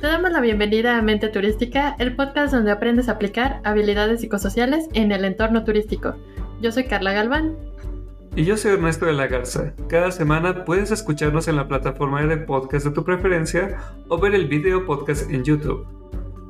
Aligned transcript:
Te 0.00 0.06
damos 0.06 0.30
la 0.30 0.40
bienvenida 0.40 0.96
a 0.96 1.02
Mente 1.02 1.28
Turística, 1.28 1.96
el 1.98 2.14
podcast 2.14 2.54
donde 2.54 2.70
aprendes 2.70 3.08
a 3.08 3.12
aplicar 3.12 3.60
habilidades 3.64 4.20
psicosociales 4.20 4.88
en 4.92 5.10
el 5.10 5.24
entorno 5.24 5.64
turístico. 5.64 6.14
Yo 6.60 6.70
soy 6.70 6.84
Carla 6.84 7.12
Galván. 7.12 7.56
Y 8.36 8.44
yo 8.44 8.56
soy 8.56 8.74
Ernesto 8.74 9.06
de 9.06 9.14
la 9.14 9.26
Garza. 9.26 9.74
Cada 9.88 10.12
semana 10.12 10.64
puedes 10.64 10.92
escucharnos 10.92 11.48
en 11.48 11.56
la 11.56 11.66
plataforma 11.66 12.22
de 12.22 12.36
podcast 12.36 12.86
de 12.86 12.92
tu 12.92 13.02
preferencia 13.02 13.76
o 14.06 14.18
ver 14.18 14.36
el 14.36 14.46
video 14.46 14.86
podcast 14.86 15.28
en 15.32 15.42
YouTube. 15.42 15.84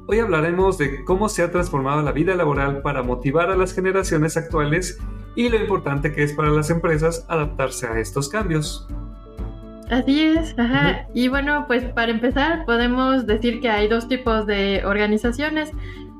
Hoy 0.09 0.19
hablaremos 0.19 0.77
de 0.77 1.03
cómo 1.05 1.31
se 1.31 1.43
ha 1.43 1.51
transformado 1.51 2.03
la 2.03 2.13
vida 2.13 2.35
laboral 2.35 2.83
para 2.83 3.03
motivar 3.03 3.49
a 3.49 3.57
las 3.57 3.73
generaciones 3.73 4.37
actuales 4.37 4.99
y 5.37 5.49
lo 5.49 5.57
importante 5.57 6.13
que 6.13 6.23
es 6.23 6.35
para 6.35 6.51
las 6.51 6.69
empresas 6.69 7.25
adaptarse 7.29 7.87
a 7.87 7.99
estos 7.99 8.29
cambios. 8.29 8.87
Así 9.91 10.23
es, 10.23 10.55
ajá. 10.59 11.07
Y 11.15 11.29
bueno, 11.29 11.65
pues 11.67 11.85
para 11.85 12.11
empezar 12.11 12.65
podemos 12.67 13.27
decir 13.27 13.61
que 13.61 13.71
hay 13.71 13.89
dos 13.89 14.09
tipos 14.09 14.47
de 14.47 14.83
organizaciones. 14.85 15.73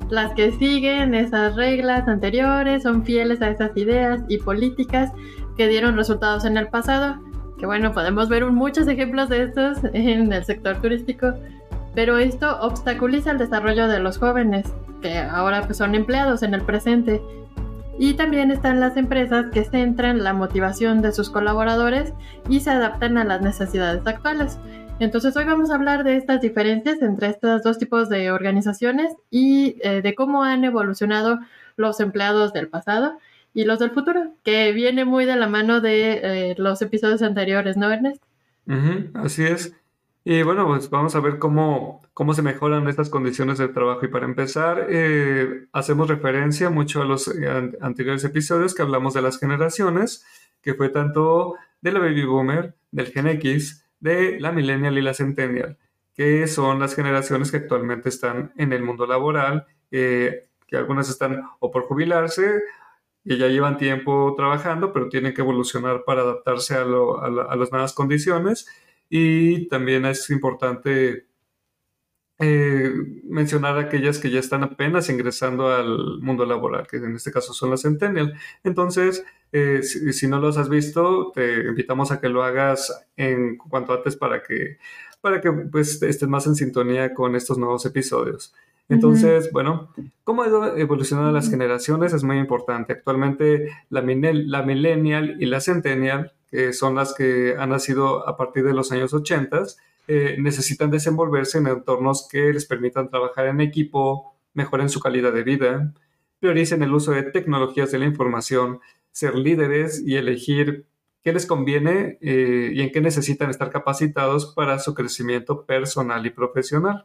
Las 0.09 0.33
que 0.33 0.53
siguen 0.53 1.15
esas 1.15 1.55
reglas 1.55 2.09
anteriores, 2.09 2.85
son 2.85 3.05
fieles 3.05 3.43
a 3.43 3.51
esas 3.51 3.77
ideas 3.77 4.23
y 4.29 4.39
políticas 4.39 5.13
que 5.57 5.69
dieron 5.69 5.97
resultados 5.97 6.47
en 6.47 6.57
el 6.57 6.69
pasado. 6.69 7.19
Que 7.59 7.67
bueno, 7.67 7.93
podemos 7.93 8.31
ver 8.31 8.47
muchos 8.47 8.89
ejemplos 8.89 9.29
de 9.29 9.43
estos 9.43 9.79
en 9.93 10.33
el 10.33 10.45
sector 10.45 10.81
turístico. 10.81 11.35
Pero 11.95 12.17
esto 12.17 12.59
obstaculiza 12.61 13.33
el 13.33 13.39
desarrollo 13.39 13.89
de 13.89 13.99
los 13.99 14.19
jóvenes, 14.19 14.73
que 15.03 15.19
ahora 15.19 15.63
pues 15.63 15.77
son 15.77 15.95
empleados 15.95 16.43
en 16.43 16.55
el 16.55 16.63
presente 16.63 17.21
y 17.99 18.15
también 18.15 18.51
están 18.51 18.81
las 18.81 18.97
empresas 18.97 19.47
que 19.53 19.65
centran 19.65 20.23
la 20.23 20.33
motivación 20.33 21.03
de 21.03 21.13
sus 21.13 21.31
colaboradores 21.31 22.13
y 22.49 22.61
se 22.61 22.71
adaptan 22.71 23.19
a 23.19 23.25
las 23.25 23.43
necesidades 23.43 24.07
actuales. 24.07 24.59
Entonces 25.01 25.37
hoy 25.37 25.45
vamos 25.45 25.71
a 25.71 25.75
hablar 25.75 26.05
de 26.05 26.17
estas 26.17 26.41
diferencias 26.41 27.03
entre 27.03 27.29
estos 27.29 27.63
dos 27.63 27.79
tipos 27.79 28.09
de 28.09 28.31
organizaciones 28.31 29.15
y 29.31 29.77
eh, 29.83 30.03
de 30.03 30.15
cómo 30.15 30.43
han 30.43 30.65
evolucionado 30.65 31.41
los 31.77 32.01
empleados 32.01 32.53
del 32.53 32.69
pasado 32.69 33.19
y 33.55 33.65
los 33.65 33.79
del 33.79 33.91
futuro, 33.91 34.33
que 34.45 34.73
viene 34.73 35.05
muy 35.05 35.25
de 35.25 35.37
la 35.37 35.49
mano 35.49 35.81
de 35.81 36.21
eh, 36.23 36.55
los 36.59 36.83
episodios 36.83 37.23
anteriores, 37.23 37.77
¿no, 37.77 37.91
Ernest? 37.91 38.23
así 39.15 39.45
es. 39.45 39.73
Y 40.31 40.43
bueno, 40.43 40.67
pues 40.67 40.91
vamos 40.91 41.15
a 41.15 41.21
ver 41.21 41.39
cómo, 41.39 42.03
cómo 42.13 42.35
se 42.35 42.43
mejoran 42.43 42.87
estas 42.87 43.09
condiciones 43.09 43.57
de 43.57 43.69
trabajo. 43.69 44.05
Y 44.05 44.09
para 44.09 44.27
empezar, 44.27 44.87
eh, 44.91 45.65
hacemos 45.73 46.07
referencia 46.07 46.69
mucho 46.69 47.01
a 47.01 47.07
los 47.07 47.29
eh, 47.29 47.73
anteriores 47.81 48.25
episodios 48.25 48.75
que 48.75 48.83
hablamos 48.83 49.15
de 49.15 49.23
las 49.23 49.39
generaciones, 49.41 50.27
que 50.61 50.75
fue 50.75 50.91
tanto 50.91 51.55
de 51.81 51.93
la 51.93 52.01
baby 52.01 52.27
boomer, 52.27 52.75
del 52.91 53.07
Gen 53.07 53.27
X, 53.27 53.87
de 54.01 54.39
la 54.39 54.53
millennial 54.53 54.99
y 54.99 55.01
la 55.01 55.15
centennial, 55.15 55.79
que 56.13 56.47
son 56.47 56.79
las 56.79 56.95
generaciones 56.95 57.51
que 57.51 57.57
actualmente 57.57 58.11
están 58.11 58.53
en 58.59 58.75
el 58.75 58.83
mundo 58.83 59.07
laboral, 59.07 59.67
eh, 59.91 60.51
que 60.67 60.77
algunas 60.77 61.09
están 61.09 61.43
o 61.59 61.71
por 61.71 61.85
jubilarse, 61.85 62.61
y 63.25 63.39
ya 63.39 63.47
llevan 63.47 63.79
tiempo 63.79 64.35
trabajando, 64.37 64.93
pero 64.93 65.09
tienen 65.09 65.33
que 65.33 65.41
evolucionar 65.41 66.05
para 66.05 66.21
adaptarse 66.21 66.75
a, 66.75 66.83
a 66.83 67.57
las 67.57 67.73
nuevas 67.73 67.95
condiciones 67.95 68.67
y 69.09 69.69
también 69.69 70.05
es 70.07 70.31
importante 70.31 71.29
eh, 72.41 72.93
mencionar 73.25 73.79
aquellas 73.79 74.19
que 74.19 74.31
ya 74.31 74.39
están 74.39 74.63
apenas 74.63 75.09
ingresando 75.11 75.73
al 75.73 76.21
mundo 76.21 76.47
laboral, 76.47 76.87
que 76.87 76.99
en 76.99 77.17
este 77.17 77.33
caso 77.33 77.53
son 77.53 77.71
las 77.71 77.83
Centennial. 77.83 78.35
Entonces, 78.63 79.25
eh, 79.51 79.83
si, 79.83 80.27
no 80.29 80.39
los 80.39 80.57
has 80.57 80.69
visto, 80.69 81.33
te 81.35 81.63
invitamos 81.67 82.13
a 82.13 82.21
que 82.21 82.29
lo 82.29 82.45
hagas 82.45 83.07
en 83.17 83.57
cuanto 83.57 83.93
antes 83.93 84.15
para 84.17 84.43
que, 84.43 84.79
para 85.21 85.41
que 85.41 85.51
pues, 85.51 86.01
estés 86.03 86.29
más 86.29 86.47
en 86.47 86.55
sintonía 86.55 87.13
con 87.13 87.35
estos 87.35 87.59
nuevos 87.59 87.85
episodios. 87.87 88.55
Entonces, 88.89 89.51
bueno, 89.53 89.93
cómo 90.25 90.43
ha 90.43 90.79
evolucionado 90.79 91.31
las 91.31 91.51
generaciones 91.51 92.15
es 92.15 92.25
muy 92.25 92.39
importante. 92.39 92.95
Actualmente 92.95 93.71
la, 93.91 94.01
la 94.03 94.63
millennial 94.63 95.37
y 95.41 95.47
la 95.47 95.61
centennial 95.61 96.33
que 96.51 96.73
son 96.73 96.95
las 96.95 97.15
que 97.15 97.57
han 97.59 97.71
nacido 97.71 98.27
a 98.29 98.37
partir 98.37 98.65
de 98.65 98.73
los 98.73 98.91
años 98.93 99.13
80, 99.13 99.65
eh, 100.09 100.37
necesitan 100.39 100.91
desenvolverse 100.91 101.59
en 101.59 101.67
entornos 101.67 102.27
que 102.31 102.53
les 102.53 102.65
permitan 102.65 103.11
trabajar 103.11 103.47
en 103.47 103.61
equipo, 103.61 104.35
mejoren 104.55 104.89
su 104.89 105.01
calidad 105.01 105.33
de 105.33 105.43
vida, 105.43 105.93
prioricen 106.41 106.83
el 106.83 106.93
uso 106.93 107.13
de 107.13 107.25
tecnologías 107.25 107.93
de 107.93 107.99
la 107.99 108.07
información, 108.07 108.81
ser 109.13 109.35
líderes 109.35 110.03
y 110.05 110.17
elegir 110.17 110.87
qué 111.23 111.33
les 111.33 111.45
conviene 111.45 112.19
eh, 112.23 112.71
y 112.73 112.81
en 112.81 112.91
qué 112.93 113.01
necesitan 113.01 113.51
estar 113.51 113.71
capacitados 113.71 114.55
para 114.55 114.79
su 114.79 114.95
crecimiento 114.95 115.67
personal 115.67 116.25
y 116.25 116.31
profesional. 116.31 117.05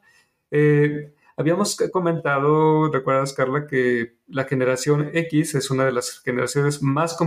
Eh, 0.52 1.12
Habíamos 1.36 1.76
comentado, 1.92 2.92
recuerdas 2.92 3.34
Carla, 3.34 3.66
que 3.66 4.18
la 4.28 4.44
generación 4.44 5.10
X 5.14 5.56
es 5.56 5.72
una 5.72 5.86
de 5.86 5.92
las 5.92 6.20
generaciones 6.20 6.84
más, 6.84 7.18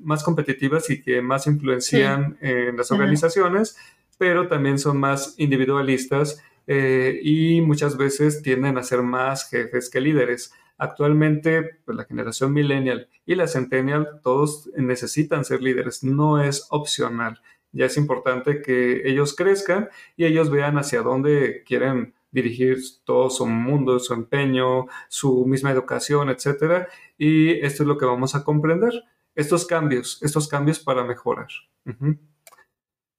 más 0.00 0.22
competitivas 0.22 0.88
y 0.88 1.02
que 1.02 1.20
más 1.20 1.48
influencian 1.48 2.38
en 2.40 2.76
las 2.76 2.92
organizaciones, 2.92 3.76
pero 4.18 4.46
también 4.46 4.78
son 4.78 4.98
más 4.98 5.34
individualistas 5.38 6.40
eh, 6.68 7.18
y 7.22 7.60
muchas 7.60 7.96
veces 7.96 8.40
tienden 8.42 8.78
a 8.78 8.84
ser 8.84 9.02
más 9.02 9.50
jefes 9.50 9.90
que 9.90 10.00
líderes. 10.00 10.52
Actualmente, 10.78 11.78
pues, 11.84 11.96
la 11.96 12.04
generación 12.04 12.52
millennial 12.52 13.08
y 13.24 13.34
la 13.34 13.48
centennial, 13.48 14.20
todos 14.22 14.70
necesitan 14.76 15.44
ser 15.44 15.60
líderes, 15.60 16.04
no 16.04 16.40
es 16.40 16.66
opcional. 16.70 17.40
Ya 17.72 17.86
es 17.86 17.96
importante 17.96 18.62
que 18.62 19.02
ellos 19.08 19.34
crezcan 19.34 19.88
y 20.16 20.24
ellos 20.24 20.50
vean 20.50 20.78
hacia 20.78 21.02
dónde 21.02 21.64
quieren 21.66 22.14
dirigir 22.36 22.76
todo 23.04 23.30
su 23.30 23.46
mundo, 23.46 23.98
su 23.98 24.12
empeño, 24.12 24.86
su 25.08 25.46
misma 25.46 25.70
educación, 25.70 26.28
etcétera. 26.28 26.86
Y 27.16 27.52
esto 27.64 27.82
es 27.82 27.86
lo 27.86 27.96
que 27.96 28.04
vamos 28.04 28.34
a 28.34 28.44
comprender, 28.44 28.92
estos 29.34 29.64
cambios, 29.64 30.22
estos 30.22 30.46
cambios 30.46 30.78
para 30.78 31.02
mejorar. 31.02 31.48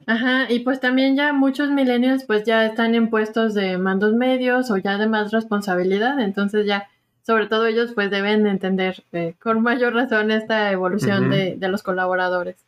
Ajá, 0.05 0.51
y 0.51 0.59
pues 0.59 0.79
también 0.79 1.15
ya 1.15 1.33
muchos 1.33 1.71
milenios 1.71 2.25
pues 2.25 2.43
ya 2.43 2.65
están 2.65 2.93
en 2.93 3.09
puestos 3.09 3.55
de 3.55 3.79
mandos 3.79 4.13
medios 4.13 4.69
o 4.69 4.77
ya 4.77 4.97
de 4.99 5.07
más 5.07 5.31
responsabilidad, 5.31 6.19
entonces 6.19 6.67
ya 6.67 6.87
sobre 7.23 7.47
todo 7.47 7.65
ellos 7.65 7.93
pues 7.95 8.11
deben 8.11 8.45
entender 8.45 9.03
eh, 9.11 9.33
con 9.41 9.61
mayor 9.63 9.95
razón 9.95 10.29
esta 10.29 10.71
evolución 10.71 11.31
de, 11.31 11.55
de 11.57 11.67
los 11.67 11.81
colaboradores. 11.81 12.63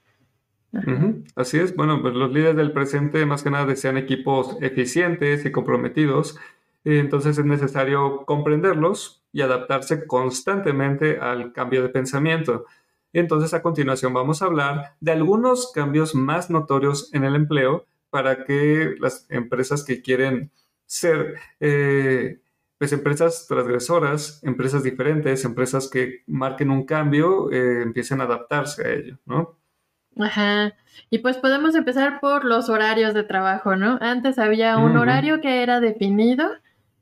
Así 1.36 1.58
es, 1.58 1.76
bueno, 1.76 2.02
pues 2.02 2.14
los 2.14 2.32
líderes 2.32 2.56
del 2.56 2.72
presente 2.72 3.26
más 3.26 3.42
que 3.44 3.50
nada 3.50 3.66
desean 3.66 3.98
equipos 3.98 4.56
eficientes 4.62 5.46
y 5.46 5.52
comprometidos, 5.52 6.38
entonces 6.84 7.38
es 7.38 7.46
necesario 7.46 8.26
comprenderlos 8.26 9.24
y 9.32 9.42
adaptarse 9.42 10.06
constantemente 10.06 11.20
al 11.20 11.54
cambio 11.54 11.82
de 11.82 11.90
pensamiento. 11.90 12.66
Entonces 13.14 13.54
a 13.54 13.62
continuación 13.62 14.14
vamos 14.14 14.42
a 14.42 14.46
hablar 14.46 14.96
de 15.00 15.12
algunos 15.12 15.72
cambios 15.72 16.14
más 16.14 16.50
notorios 16.50 17.14
en 17.14 17.24
el 17.24 17.36
empleo 17.36 17.86
para 18.10 18.44
que 18.46 18.96
las 19.00 19.26
empresas 19.30 19.84
que 19.84 20.02
quieren 20.02 20.52
ser 20.86 21.36
eh, 21.60 22.40
pues 22.78 22.94
empresas 22.94 23.46
transgresoras, 23.48 24.42
empresas 24.44 24.84
diferentes, 24.84 25.44
empresas 25.46 25.90
que 25.90 26.24
marquen 26.28 26.70
un 26.72 26.86
cambio, 26.86 27.52
eh, 27.52 27.82
empiecen 27.82 28.22
a 28.22 28.24
adaptarse 28.24 28.88
a 28.88 28.94
ello, 28.94 29.18
¿no? 29.26 29.58
Ajá. 30.18 30.74
Y 31.10 31.20
pues 31.20 31.38
podemos 31.38 31.76
empezar 31.76 32.20
por 32.20 32.46
los 32.46 32.70
horarios 32.70 33.14
de 33.14 33.24
trabajo, 33.24 33.76
¿no? 33.76 33.98
Antes 34.02 34.38
había 34.38 34.78
un 34.78 34.98
horario 34.98 35.42
que 35.42 35.64
era 35.64 35.80
definido 35.80 36.50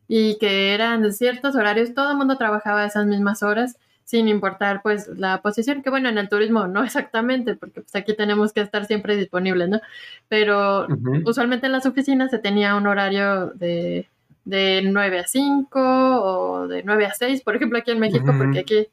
y 0.07 0.37
que 0.37 0.73
eran 0.73 1.11
ciertos 1.11 1.55
horarios, 1.55 1.93
todo 1.93 2.11
el 2.11 2.17
mundo 2.17 2.37
trabajaba 2.37 2.85
esas 2.85 3.05
mismas 3.05 3.43
horas 3.43 3.77
sin 4.07 4.29
importar 4.29 4.81
pues 4.81 5.09
la 5.17 5.41
posición, 5.41 5.83
que 5.83 5.89
bueno, 5.89 6.07
en 6.07 6.17
el 6.17 6.29
turismo 6.29 6.65
no 6.67 6.81
exactamente, 6.85 7.55
porque 7.55 7.81
pues 7.81 7.93
aquí 7.95 8.15
tenemos 8.15 8.53
que 8.53 8.61
estar 8.61 8.85
siempre 8.85 9.17
disponibles, 9.17 9.67
¿no? 9.67 9.81
Pero 10.29 10.87
usualmente 11.25 11.65
en 11.65 11.73
las 11.73 11.85
oficinas 11.85 12.31
se 12.31 12.39
tenía 12.39 12.75
un 12.75 12.87
horario 12.87 13.47
de, 13.47 14.07
de 14.45 14.81
9 14.85 15.19
a 15.19 15.27
5 15.27 15.79
o 15.81 16.67
de 16.69 16.83
9 16.83 17.05
a 17.05 17.13
6, 17.13 17.41
por 17.41 17.57
ejemplo, 17.57 17.77
aquí 17.77 17.91
en 17.91 17.99
México, 17.99 18.33
porque 18.37 18.59
aquí 18.59 18.87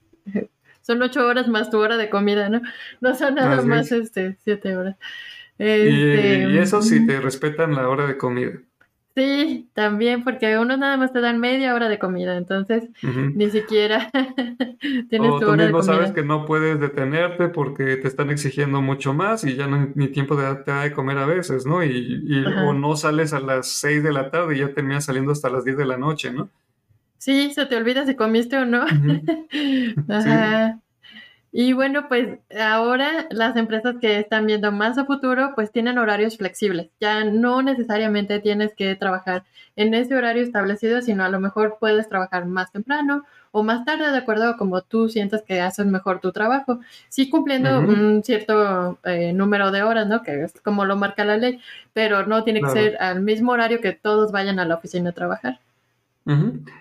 son 0.85 1.03
ocho 1.03 1.27
horas 1.27 1.49
más 1.49 1.71
tu 1.71 1.79
hora 1.79 1.97
de 1.97 2.11
comida, 2.11 2.49
¿no? 2.51 2.61
No 3.01 3.15
son 3.15 3.37
nada 3.37 3.63
más 3.63 3.91
este, 3.91 4.37
siete 4.45 4.77
horas. 4.77 4.97
Este, 5.59 6.49
y, 6.51 6.59
eso 6.59 6.83
sí 6.83 7.07
te 7.07 7.21
respetan 7.21 7.75
la 7.75 7.89
hora 7.89 8.07
de 8.07 8.19
comida. 8.19 8.53
Sí, 9.17 9.71
también, 9.75 10.25
porque 10.25 10.59
unos 10.59 10.77
nada 10.77 10.97
más 10.97 11.13
te 11.13 11.21
dan 11.21 11.39
media 11.39 11.75
hora 11.75 11.89
de 11.89 12.01
comida, 12.01 12.37
entonces 12.37 12.91
ni 13.03 13.49
siquiera 13.49 14.11
tienes 15.09 15.31
o 15.31 15.39
tu 15.39 15.47
hora 15.47 15.67
de 15.67 15.71
comida. 15.71 15.95
sabes 15.95 16.11
que 16.11 16.25
no 16.25 16.45
puedes 16.45 16.81
detenerte 16.81 17.49
porque 17.49 17.97
te 17.97 18.09
están 18.09 18.31
exigiendo 18.31 18.83
mucho 18.83 19.15
más 19.15 19.45
y 19.45 19.55
ya 19.55 19.69
no 19.69 19.89
ni 19.95 20.09
tiempo 20.09 20.35
de, 20.35 20.53
te 20.57 20.73
da 20.73 20.83
de 20.83 20.93
comer 20.93 21.19
a 21.19 21.27
veces, 21.27 21.65
¿no? 21.65 21.85
Y, 21.85 22.25
y 22.27 22.45
o 22.45 22.75
no 22.75 22.97
sales 22.97 23.33
a 23.33 23.39
las 23.39 23.69
seis 23.69 24.03
de 24.03 24.13
la 24.13 24.33
tarde 24.33 24.57
y 24.57 24.59
ya 24.59 24.75
terminas 24.75 25.05
saliendo 25.05 25.31
hasta 25.31 25.49
las 25.49 25.65
diez 25.65 25.77
de 25.77 25.87
la 25.87 25.97
noche, 25.97 26.33
¿no? 26.33 26.51
Sí, 27.25 27.55
se 27.55 27.65
te 27.65 27.75
olvida 27.77 28.05
si 28.05 28.17
comiste 28.17 28.59
o 28.59 28.67
no. 28.67 28.85
Ajá. 30.11 30.79
Y 31.51 31.73
bueno, 31.73 32.07
pues 32.07 32.39
ahora 32.61 33.27
las 33.31 33.57
empresas 33.57 33.97
que 33.99 34.19
están 34.19 34.45
viendo 34.45 34.71
más 34.73 34.99
a 34.99 35.07
futuro, 35.07 35.53
pues 35.55 35.73
tienen 35.73 35.97
horarios 35.97 36.37
flexibles. 36.37 36.91
Ya 37.01 37.25
no 37.25 37.63
necesariamente 37.63 38.41
tienes 38.41 38.75
que 38.75 38.95
trabajar 38.95 39.45
en 39.75 39.95
ese 39.95 40.15
horario 40.15 40.43
establecido, 40.43 41.01
sino 41.01 41.25
a 41.25 41.31
lo 41.31 41.41
mejor 41.41 41.79
puedes 41.81 42.11
trabajar 42.11 42.45
más 42.45 42.71
temprano 42.73 43.25
o 43.53 43.63
más 43.63 43.87
tarde, 43.87 44.11
de 44.11 44.19
acuerdo 44.19 44.51
a 44.51 44.57
como 44.59 44.83
tú 44.83 45.09
sientas 45.09 45.41
que 45.45 45.63
haces 45.63 45.87
mejor 45.87 46.21
tu 46.21 46.31
trabajo. 46.31 46.81
Sí 47.09 47.31
cumpliendo 47.31 47.81
un 47.81 48.23
cierto 48.23 48.99
eh, 49.05 49.33
número 49.33 49.71
de 49.71 49.83
horas, 49.83 50.07
¿no? 50.07 50.23
Que 50.23 50.45
es 50.45 50.61
como 50.61 50.85
lo 50.85 50.97
marca 50.97 51.25
la 51.25 51.39
ley, 51.39 51.59
pero 51.95 52.27
no 52.27 52.45
tiene 52.45 52.61
que 52.61 52.69
ser 52.69 52.97
al 53.01 53.23
mismo 53.23 53.53
horario 53.53 53.81
que 53.81 53.93
todos 53.93 54.31
vayan 54.31 54.59
a 54.59 54.67
la 54.67 54.75
oficina 54.75 55.09
a 55.09 55.15
trabajar. 55.15 55.59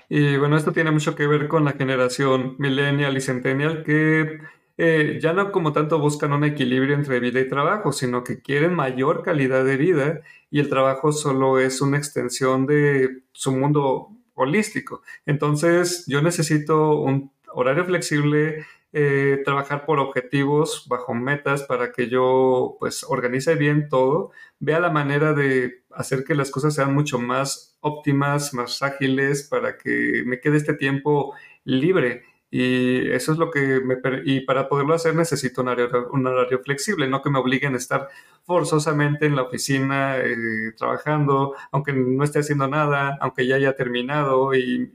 Y 0.09 0.37
bueno, 0.37 0.55
esto 0.55 0.71
tiene 0.71 0.91
mucho 0.91 1.15
que 1.15 1.27
ver 1.27 1.47
con 1.47 1.65
la 1.65 1.73
generación 1.73 2.55
millennial 2.59 3.17
y 3.17 3.21
centennial 3.21 3.83
que 3.83 4.39
eh, 4.77 5.19
ya 5.21 5.33
no 5.33 5.51
como 5.51 5.71
tanto 5.73 5.99
buscan 5.99 6.33
un 6.33 6.43
equilibrio 6.43 6.95
entre 6.95 7.19
vida 7.19 7.39
y 7.39 7.47
trabajo, 7.47 7.91
sino 7.91 8.23
que 8.23 8.41
quieren 8.41 8.73
mayor 8.73 9.21
calidad 9.21 9.63
de 9.65 9.77
vida 9.77 10.21
y 10.49 10.59
el 10.59 10.69
trabajo 10.69 11.11
solo 11.11 11.59
es 11.59 11.81
una 11.81 11.97
extensión 11.97 12.65
de 12.65 13.23
su 13.33 13.51
mundo 13.51 14.09
holístico. 14.33 15.01
Entonces, 15.25 16.05
yo 16.07 16.21
necesito 16.21 16.97
un 16.99 17.31
horario 17.53 17.85
flexible, 17.85 18.65
eh, 18.93 19.41
trabajar 19.45 19.85
por 19.85 19.99
objetivos, 19.99 20.87
bajo 20.87 21.13
metas, 21.13 21.63
para 21.63 21.91
que 21.91 22.09
yo 22.09 22.77
pues 22.79 23.03
organice 23.07 23.55
bien 23.55 23.89
todo, 23.89 24.31
vea 24.59 24.79
la 24.79 24.89
manera 24.89 25.33
de 25.33 25.82
hacer 25.95 26.23
que 26.23 26.35
las 26.35 26.51
cosas 26.51 26.73
sean 26.75 26.93
mucho 26.93 27.19
más 27.19 27.77
óptimas, 27.81 28.53
más 28.53 28.81
ágiles, 28.81 29.43
para 29.43 29.77
que 29.77 30.23
me 30.25 30.39
quede 30.39 30.57
este 30.57 30.73
tiempo 30.73 31.33
libre 31.63 32.23
y 32.55 33.09
eso 33.11 33.31
es 33.31 33.39
lo 33.39 33.49
que 33.49 33.79
me... 33.79 33.97
Y 34.25 34.41
para 34.41 34.69
poderlo 34.69 34.93
hacer 34.93 35.15
necesito 35.15 35.63
un 35.63 35.69
horario, 35.69 36.07
un 36.11 36.27
horario 36.27 36.59
flexible, 36.59 37.07
no 37.07 37.23
que 37.23 37.31
me 37.31 37.39
obliguen 37.39 37.73
a 37.73 37.77
estar 37.77 38.09
forzosamente 38.43 39.25
en 39.25 39.35
la 39.35 39.41
oficina 39.41 40.17
eh, 40.19 40.35
trabajando, 40.77 41.55
aunque 41.71 41.93
no 41.93 42.23
esté 42.23 42.37
haciendo 42.37 42.67
nada, 42.67 43.17
aunque 43.21 43.47
ya 43.47 43.55
haya 43.55 43.75
terminado 43.75 44.53
y, 44.53 44.91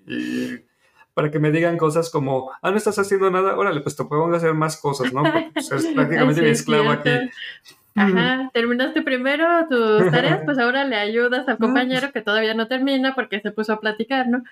para 1.15 1.33
que 1.33 1.41
me 1.41 1.51
digan 1.51 1.79
cosas 1.79 2.11
como, 2.11 2.53
ah, 2.63 2.71
no 2.71 2.77
estás 2.77 2.97
haciendo 3.01 3.29
nada, 3.29 3.57
órale, 3.57 3.81
pues 3.81 3.97
te 3.97 4.05
puedo 4.05 4.33
hacer 4.33 4.55
más 4.55 4.77
cosas, 4.77 5.13
¿no? 5.13 5.25
Porque 5.25 5.51
pues, 5.53 5.69
eres 5.73 5.87
prácticamente 5.97 6.43
mi 6.43 6.51
esclavo 6.51 6.91
aquí. 6.91 7.11
Ajá, 7.99 8.51
terminaste 8.55 9.03
primero 9.03 9.45
tus 9.69 10.11
tareas, 10.11 10.43
pues 10.45 10.59
ahora 10.59 10.85
le 10.85 10.97
ayudas 10.97 11.49
al 11.49 11.59
compañero 11.59 12.13
que 12.13 12.23
todavía 12.23 12.55
no 12.55 12.69
termina 12.69 13.15
porque 13.15 13.41
se 13.41 13.51
puso 13.51 13.73
a 13.73 13.81
platicar, 13.81 14.29
¿no? 14.29 14.43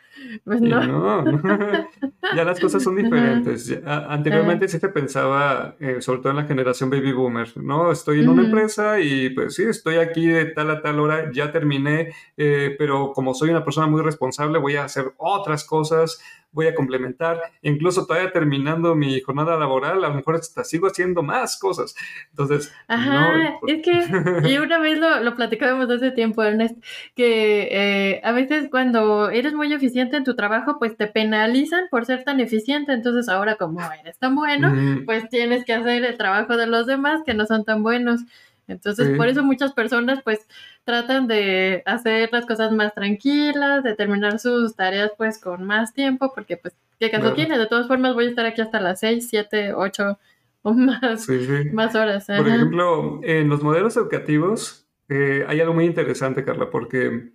Pues 0.45 0.61
no. 0.61 1.25
ya 2.37 2.45
las 2.45 2.61
cosas 2.61 2.83
son 2.83 2.97
diferentes. 3.03 3.79
anteriormente 3.85 4.69
sí 4.69 4.79
se 4.79 4.89
pensaba, 4.89 5.77
eh, 5.81 6.01
sobre 6.01 6.21
todo 6.21 6.31
en 6.31 6.37
la 6.37 6.45
generación 6.45 6.91
baby 6.91 7.13
boomer, 7.13 7.57
¿no? 7.57 7.93
Estoy 7.93 8.21
en 8.21 8.29
una 8.29 8.45
empresa 8.45 9.01
y 9.01 9.31
pues 9.31 9.55
sí, 9.55 9.65
estoy 9.65 9.97
aquí 9.97 10.27
de 10.27 10.47
tal 10.47 10.71
a 10.71 10.83
tal 10.83 11.01
hora, 11.01 11.31
ya 11.33 11.53
terminé, 11.53 12.13
eh, 12.37 12.75
pero 12.79 13.13
como 13.13 13.35
soy 13.35 13.51
una 13.51 13.65
persona 13.65 13.87
muy 13.87 14.03
responsable, 14.03 14.59
voy 14.59 14.77
a 14.77 14.85
hacer 14.85 15.13
otras 15.19 15.65
cosas, 15.65 16.21
voy 16.57 16.69
a 16.69 16.75
complementar, 16.75 17.39
incluso 17.61 18.07
todavía 18.07 18.33
terminando 18.33 18.95
mi 18.95 19.21
jornada 19.21 19.59
laboral, 19.59 20.03
a 20.03 20.09
lo 20.09 20.15
mejor 20.15 20.37
hasta 20.37 20.65
sigo 20.65 20.87
haciendo 20.87 21.23
más 21.23 21.59
cosas. 21.59 21.95
Entonces, 22.31 22.73
Ajá, 22.89 23.59
es 23.67 23.83
que, 23.83 24.49
y 24.49 24.57
una 24.59 24.79
vez 24.79 24.99
lo, 24.99 25.21
lo 25.21 25.37
platicábamos 25.37 25.91
hace 25.91 26.13
tiempo, 26.13 26.43
Ernest, 26.43 26.83
que 27.15 27.69
eh, 27.71 28.21
a 28.25 28.33
veces 28.33 28.69
cuando 28.71 29.29
eres 29.29 29.53
muy 29.53 29.71
eficiente 29.71 30.17
en 30.17 30.25
tu 30.25 30.35
trabajo, 30.35 30.79
pues 30.79 30.97
te 30.97 31.07
penalizan 31.07 31.89
por 31.91 32.07
ser 32.07 32.25
tan 32.25 32.41
eficiente, 32.41 32.95
entonces 32.95 33.29
ahora 33.29 33.57
como 33.57 33.81
eres 33.93 34.19
tan 34.19 34.35
bueno, 34.35 34.73
pues 35.05 35.29
tienes 35.29 35.67
que 35.67 35.75
hacer 35.75 36.07
el 36.07 36.17
trabajo 36.17 36.57
de 36.57 36.67
los 36.67 36.87
demás 36.87 37.21
que 37.27 37.35
no 37.35 37.45
son 37.45 37.67
tan 37.67 37.83
buenos. 37.83 38.23
Entonces, 38.69 39.17
por 39.17 39.29
eso 39.29 39.43
muchas 39.43 39.73
personas 39.73 40.21
pues 40.25 40.47
tratan 40.85 41.27
de 41.27 41.83
hacer 41.87 42.31
las 42.33 42.47
cosas 42.47 42.73
más 42.73 42.95
tranquilas, 42.95 43.85
de 43.85 43.95
terminar 43.95 44.39
sus 44.39 44.75
tareas 44.75 45.13
pues 45.17 45.39
con 45.39 45.65
más 45.65 45.95
tiempo, 45.95 46.33
porque 46.35 46.57
pues, 46.57 46.75
¿qué 46.99 47.11
caso 47.11 47.33
tiene? 47.33 47.59
De 47.59 47.67
todas 47.67 47.87
formas 47.87 48.15
voy 48.15 48.27
a 48.27 48.31
estar 48.31 48.47
aquí 48.47 48.61
hasta 48.61 48.81
las 48.81 49.01
6, 49.01 49.29
7, 49.29 49.75
8 49.75 50.19
o 50.63 50.73
más, 50.75 51.27
más 51.73 51.95
horas. 51.95 52.27
Por 52.27 52.49
ejemplo, 52.49 53.21
en 53.23 53.49
los 53.49 53.63
modelos 53.63 53.97
educativos 53.97 54.87
eh, 55.09 55.45
hay 55.47 55.61
algo 55.61 55.75
muy 55.75 55.85
interesante, 55.85 56.45
Carla, 56.45 56.71
porque 56.71 57.31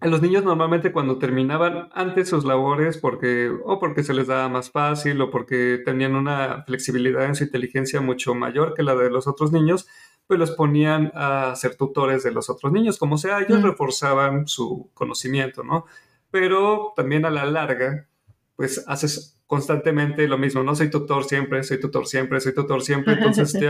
los 0.00 0.20
niños 0.22 0.44
normalmente 0.44 0.92
cuando 0.92 1.18
terminaban 1.18 1.88
antes 1.92 2.28
sus 2.28 2.44
labores 2.44 2.98
porque 2.98 3.50
o 3.64 3.78
porque 3.78 4.02
se 4.02 4.14
les 4.14 4.26
daba 4.26 4.48
más 4.48 4.70
fácil 4.70 5.20
o 5.20 5.30
porque 5.30 5.80
tenían 5.84 6.14
una 6.14 6.62
flexibilidad 6.66 7.24
en 7.24 7.34
su 7.34 7.44
inteligencia 7.44 8.00
mucho 8.00 8.34
mayor 8.34 8.74
que 8.74 8.82
la 8.82 8.94
de 8.94 9.10
los 9.10 9.26
otros 9.26 9.52
niños, 9.52 9.86
pues 10.26 10.40
los 10.40 10.52
ponían 10.52 11.12
a 11.14 11.54
ser 11.56 11.76
tutores 11.76 12.22
de 12.22 12.32
los 12.32 12.48
otros 12.48 12.72
niños, 12.72 12.98
como 12.98 13.18
sea, 13.18 13.40
ellos 13.40 13.60
mm. 13.60 13.64
reforzaban 13.64 14.48
su 14.48 14.90
conocimiento, 14.94 15.62
¿no? 15.62 15.84
Pero 16.30 16.92
también 16.96 17.24
a 17.24 17.30
la 17.30 17.44
larga, 17.44 18.08
pues 18.56 18.84
haces 18.88 19.33
constantemente 19.46 20.26
lo 20.26 20.38
mismo, 20.38 20.62
no 20.62 20.74
soy 20.74 20.88
tutor 20.90 21.24
siempre, 21.24 21.62
soy 21.62 21.78
tutor 21.78 22.06
siempre, 22.06 22.40
soy 22.40 22.54
tutor 22.54 22.82
siempre, 22.82 23.14
entonces 23.14 23.54
estoy 23.54 23.68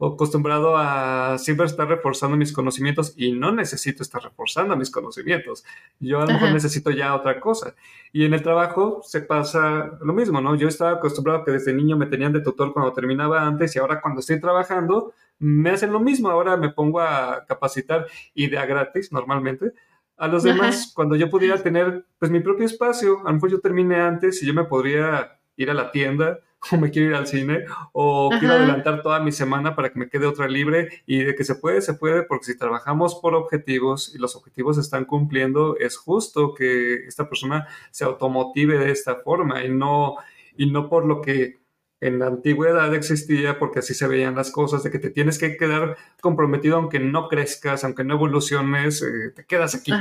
acostumbrado 0.00 0.76
a 0.76 1.36
siempre 1.38 1.66
estar 1.66 1.86
reforzando 1.86 2.36
mis 2.36 2.52
conocimientos 2.52 3.12
y 3.16 3.32
no 3.32 3.52
necesito 3.52 4.02
estar 4.02 4.22
reforzando 4.22 4.76
mis 4.76 4.90
conocimientos, 4.90 5.64
yo 5.98 6.20
a 6.20 6.26
lo 6.26 6.32
mejor 6.32 6.52
necesito 6.52 6.90
ya 6.90 7.14
otra 7.14 7.38
cosa. 7.38 7.74
Y 8.12 8.24
en 8.24 8.32
el 8.32 8.42
trabajo 8.42 9.02
se 9.04 9.20
pasa 9.20 9.98
lo 10.00 10.12
mismo, 10.14 10.40
¿no? 10.40 10.54
Yo 10.56 10.68
estaba 10.68 10.92
acostumbrado 10.92 11.40
a 11.40 11.44
que 11.44 11.52
desde 11.52 11.74
niño 11.74 11.96
me 11.96 12.06
tenían 12.06 12.32
de 12.32 12.40
tutor 12.40 12.72
cuando 12.72 12.92
terminaba 12.92 13.46
antes 13.46 13.76
y 13.76 13.78
ahora 13.78 14.00
cuando 14.00 14.20
estoy 14.20 14.40
trabajando 14.40 15.12
me 15.38 15.70
hacen 15.70 15.92
lo 15.92 16.00
mismo, 16.00 16.30
ahora 16.30 16.56
me 16.56 16.70
pongo 16.70 17.00
a 17.00 17.44
capacitar 17.46 18.06
idea 18.34 18.66
gratis 18.66 19.12
normalmente 19.12 19.72
a 20.20 20.28
los 20.28 20.42
demás 20.42 20.92
cuando 20.94 21.16
yo 21.16 21.30
pudiera 21.30 21.56
tener 21.62 22.04
pues 22.18 22.30
mi 22.30 22.40
propio 22.40 22.66
espacio. 22.66 23.20
A 23.20 23.30
lo 23.30 23.34
mejor 23.34 23.50
yo 23.50 23.60
termine 23.60 23.96
antes 23.96 24.42
y 24.42 24.46
yo 24.46 24.52
me 24.52 24.64
podría 24.64 25.38
ir 25.56 25.70
a 25.70 25.74
la 25.74 25.90
tienda 25.90 26.40
o 26.70 26.76
me 26.76 26.90
quiero 26.90 27.08
ir 27.08 27.14
al 27.14 27.26
cine 27.26 27.64
o 27.92 28.28
quiero 28.38 28.52
adelantar 28.52 29.02
toda 29.02 29.20
mi 29.20 29.32
semana 29.32 29.74
para 29.74 29.90
que 29.90 29.98
me 29.98 30.10
quede 30.10 30.26
otra 30.26 30.46
libre. 30.46 30.90
Y 31.06 31.24
de 31.24 31.34
que 31.34 31.42
se 31.42 31.54
puede, 31.54 31.80
se 31.80 31.94
puede, 31.94 32.22
porque 32.22 32.44
si 32.44 32.58
trabajamos 32.58 33.14
por 33.14 33.34
objetivos 33.34 34.14
y 34.14 34.18
los 34.18 34.36
objetivos 34.36 34.76
se 34.76 34.82
están 34.82 35.06
cumpliendo, 35.06 35.78
es 35.78 35.96
justo 35.96 36.54
que 36.54 37.06
esta 37.06 37.26
persona 37.26 37.66
se 37.90 38.04
automotive 38.04 38.76
de 38.76 38.90
esta 38.90 39.16
forma 39.16 39.64
y 39.64 39.70
no, 39.70 40.16
y 40.54 40.70
no 40.70 40.90
por 40.90 41.06
lo 41.06 41.22
que 41.22 41.59
en 42.00 42.18
la 42.18 42.26
antigüedad 42.26 42.94
existía 42.94 43.58
porque 43.58 43.80
así 43.80 43.94
se 43.94 44.06
veían 44.06 44.34
las 44.34 44.50
cosas, 44.50 44.82
de 44.82 44.90
que 44.90 44.98
te 44.98 45.10
tienes 45.10 45.38
que 45.38 45.56
quedar 45.56 45.96
comprometido 46.20 46.76
aunque 46.76 46.98
no 46.98 47.28
crezcas, 47.28 47.84
aunque 47.84 48.04
no 48.04 48.14
evoluciones, 48.14 49.02
eh, 49.02 49.30
te 49.34 49.44
quedas 49.44 49.74
aquí. 49.74 49.92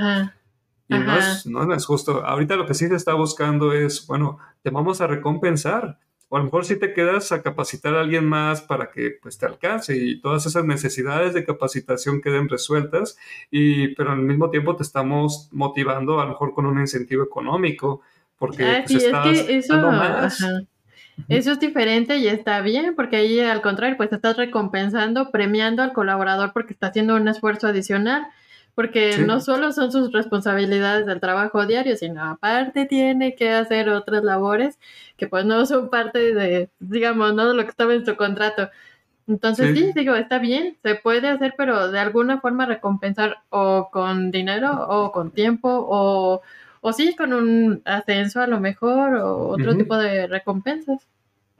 Y 0.87 0.97
no 0.97 1.17
es, 1.17 1.45
no 1.45 1.73
es, 1.73 1.85
justo. 1.85 2.25
Ahorita 2.25 2.55
lo 2.55 2.65
que 2.65 2.73
sí 2.73 2.87
se 2.87 2.95
está 2.95 3.13
buscando 3.13 3.73
es, 3.73 4.07
bueno, 4.07 4.39
te 4.63 4.71
vamos 4.71 5.01
a 5.01 5.07
recompensar. 5.07 5.99
O 6.29 6.35
a 6.35 6.39
lo 6.39 6.45
mejor 6.45 6.63
sí 6.63 6.77
te 6.77 6.93
quedas 6.93 7.31
a 7.31 7.41
capacitar 7.41 7.95
a 7.95 8.01
alguien 8.01 8.25
más 8.25 8.61
para 8.61 8.91
que 8.91 9.17
pues 9.19 9.37
te 9.39 9.47
alcance 9.47 9.97
y 9.97 10.21
todas 10.21 10.45
esas 10.45 10.63
necesidades 10.63 11.33
de 11.33 11.43
capacitación 11.43 12.21
queden 12.21 12.49
resueltas, 12.49 13.17
y, 13.49 13.95
pero 13.95 14.11
al 14.11 14.19
mismo 14.19 14.51
tiempo 14.51 14.75
te 14.75 14.83
estamos 14.83 15.49
motivando 15.51 16.19
a 16.19 16.25
lo 16.25 16.31
mejor 16.31 16.53
con 16.53 16.67
un 16.67 16.79
incentivo 16.79 17.23
económico 17.23 18.01
porque 18.37 18.63
ah, 18.63 18.83
pues, 18.87 19.03
estás 19.03 19.67
dando 19.67 19.91
más. 19.91 20.39
Eso 21.27 21.51
es 21.51 21.59
diferente 21.59 22.17
y 22.17 22.27
está 22.27 22.61
bien, 22.61 22.95
porque 22.95 23.17
ahí 23.17 23.39
al 23.39 23.61
contrario, 23.61 23.97
pues 23.97 24.11
estás 24.11 24.37
recompensando, 24.37 25.31
premiando 25.31 25.83
al 25.83 25.93
colaborador 25.93 26.53
porque 26.53 26.73
está 26.73 26.87
haciendo 26.87 27.15
un 27.15 27.27
esfuerzo 27.27 27.67
adicional, 27.67 28.27
porque 28.75 29.17
no 29.25 29.41
solo 29.41 29.73
son 29.73 29.91
sus 29.91 30.11
responsabilidades 30.13 31.05
del 31.05 31.19
trabajo 31.19 31.65
diario, 31.65 31.97
sino 31.97 32.23
aparte 32.23 32.85
tiene 32.85 33.35
que 33.35 33.51
hacer 33.51 33.89
otras 33.89 34.23
labores 34.23 34.79
que 35.17 35.27
pues 35.27 35.43
no 35.45 35.65
son 35.65 35.89
parte 35.89 36.33
de, 36.33 36.69
digamos, 36.79 37.33
no 37.33 37.49
de 37.49 37.55
lo 37.55 37.63
que 37.63 37.69
estaba 37.69 37.93
en 37.93 38.05
su 38.05 38.15
contrato. 38.15 38.69
Entonces 39.27 39.77
sí. 39.77 39.91
digo, 39.93 40.15
está 40.15 40.39
bien, 40.39 40.77
se 40.81 40.95
puede 40.95 41.27
hacer, 41.27 41.53
pero 41.57 41.91
de 41.91 41.99
alguna 41.99 42.39
forma 42.39 42.65
recompensar 42.65 43.43
o 43.49 43.89
con 43.91 44.31
dinero 44.31 44.87
o 44.89 45.11
con 45.11 45.31
tiempo 45.31 45.69
o 45.69 46.41
o 46.81 46.93
sí, 46.93 47.15
con 47.15 47.33
un 47.33 47.81
ascenso 47.85 48.41
a 48.41 48.47
lo 48.47 48.59
mejor 48.59 49.15
o 49.15 49.49
otro 49.49 49.75
tipo 49.75 49.97
de 49.97 50.27
recompensas. 50.27 51.07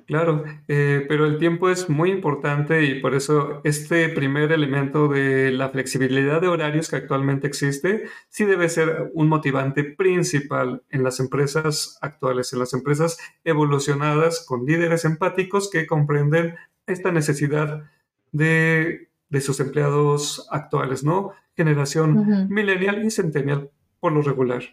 Claro, 0.09 0.43
eh, 0.67 1.05
pero 1.07 1.27
el 1.27 1.37
tiempo 1.37 1.69
es 1.69 1.87
muy 1.87 2.09
importante 2.09 2.83
y 2.83 2.99
por 2.99 3.13
eso 3.13 3.61
este 3.63 4.09
primer 4.09 4.51
elemento 4.51 5.07
de 5.07 5.51
la 5.51 5.69
flexibilidad 5.69 6.41
de 6.41 6.47
horarios 6.47 6.89
que 6.89 6.95
actualmente 6.95 7.45
existe 7.45 8.05
sí 8.27 8.45
debe 8.45 8.69
ser 8.69 9.11
un 9.13 9.27
motivante 9.27 9.83
principal 9.83 10.81
en 10.89 11.03
las 11.03 11.19
empresas 11.19 11.99
actuales, 12.01 12.51
en 12.53 12.57
las 12.57 12.73
empresas 12.73 13.19
evolucionadas 13.43 14.43
con 14.47 14.65
líderes 14.65 15.05
empáticos 15.05 15.69
que 15.69 15.85
comprenden 15.85 16.55
esta 16.87 17.11
necesidad 17.11 17.83
de, 18.31 19.09
sus 19.41 19.59
empleados 19.59 20.47
actuales, 20.49 21.03
¿no? 21.03 21.33
Generación 21.55 22.49
millennial 22.49 23.05
y 23.05 23.11
centennial 23.11 23.69
por 23.99 24.11
lo 24.11 24.23
regular. 24.23 24.63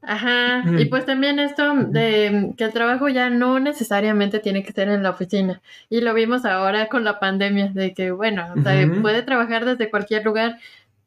Ajá, 0.00 0.64
y 0.78 0.84
pues 0.86 1.04
también 1.04 1.38
esto 1.40 1.74
de 1.74 2.54
que 2.56 2.64
el 2.64 2.72
trabajo 2.72 3.08
ya 3.08 3.30
no 3.30 3.58
necesariamente 3.58 4.38
tiene 4.38 4.62
que 4.62 4.72
ser 4.72 4.88
en 4.88 5.02
la 5.02 5.10
oficina. 5.10 5.60
Y 5.90 6.00
lo 6.00 6.14
vimos 6.14 6.44
ahora 6.44 6.88
con 6.88 7.04
la 7.04 7.18
pandemia, 7.18 7.68
de 7.74 7.94
que, 7.94 8.12
bueno, 8.12 8.54
se 8.62 8.86
puede 9.02 9.22
trabajar 9.22 9.64
desde 9.64 9.90
cualquier 9.90 10.24
lugar. 10.24 10.58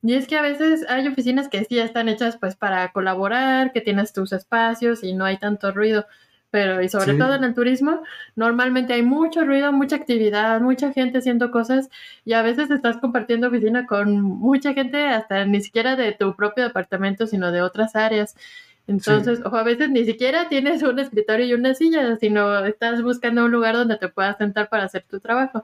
Y 0.03 0.13
es 0.15 0.27
que 0.27 0.35
a 0.35 0.41
veces 0.41 0.85
hay 0.89 1.07
oficinas 1.07 1.47
que 1.47 1.63
sí 1.63 1.79
están 1.79 2.09
hechas 2.09 2.37
pues 2.37 2.55
para 2.55 2.91
colaborar, 2.91 3.71
que 3.71 3.81
tienes 3.81 4.13
tus 4.13 4.33
espacios 4.33 5.03
y 5.03 5.13
no 5.13 5.25
hay 5.25 5.37
tanto 5.37 5.71
ruido. 5.71 6.05
Pero, 6.51 6.81
y 6.81 6.89
sobre 6.89 7.13
todo 7.13 7.33
en 7.33 7.45
el 7.45 7.53
turismo, 7.55 8.03
normalmente 8.35 8.93
hay 8.93 9.03
mucho 9.03 9.45
ruido, 9.45 9.71
mucha 9.71 9.95
actividad, 9.95 10.59
mucha 10.59 10.91
gente 10.91 11.19
haciendo 11.19 11.49
cosas 11.49 11.89
y 12.25 12.33
a 12.33 12.41
veces 12.41 12.69
estás 12.69 12.97
compartiendo 12.97 13.47
oficina 13.47 13.85
con 13.87 14.21
mucha 14.21 14.73
gente, 14.73 15.07
hasta 15.07 15.45
ni 15.45 15.61
siquiera 15.61 15.95
de 15.95 16.11
tu 16.11 16.35
propio 16.35 16.65
departamento, 16.65 17.25
sino 17.25 17.53
de 17.53 17.61
otras 17.61 17.95
áreas. 17.95 18.35
Entonces, 18.87 19.39
o 19.45 19.55
a 19.55 19.63
veces 19.63 19.89
ni 19.89 20.03
siquiera 20.05 20.49
tienes 20.49 20.83
un 20.83 20.99
escritorio 20.99 21.45
y 21.45 21.53
una 21.53 21.73
silla, 21.73 22.17
sino 22.17 22.65
estás 22.65 23.01
buscando 23.01 23.45
un 23.45 23.51
lugar 23.51 23.75
donde 23.75 23.95
te 23.97 24.09
puedas 24.09 24.37
sentar 24.37 24.67
para 24.67 24.83
hacer 24.83 25.05
tu 25.09 25.21
trabajo. 25.21 25.63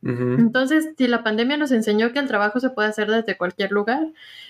Entonces, 0.00 0.90
si 0.96 1.08
la 1.08 1.24
pandemia 1.24 1.56
nos 1.56 1.72
enseñó 1.72 2.12
que 2.12 2.20
el 2.20 2.28
trabajo 2.28 2.60
se 2.60 2.70
puede 2.70 2.88
hacer 2.88 3.10
desde 3.10 3.36
cualquier 3.36 3.72
lugar 3.72 4.06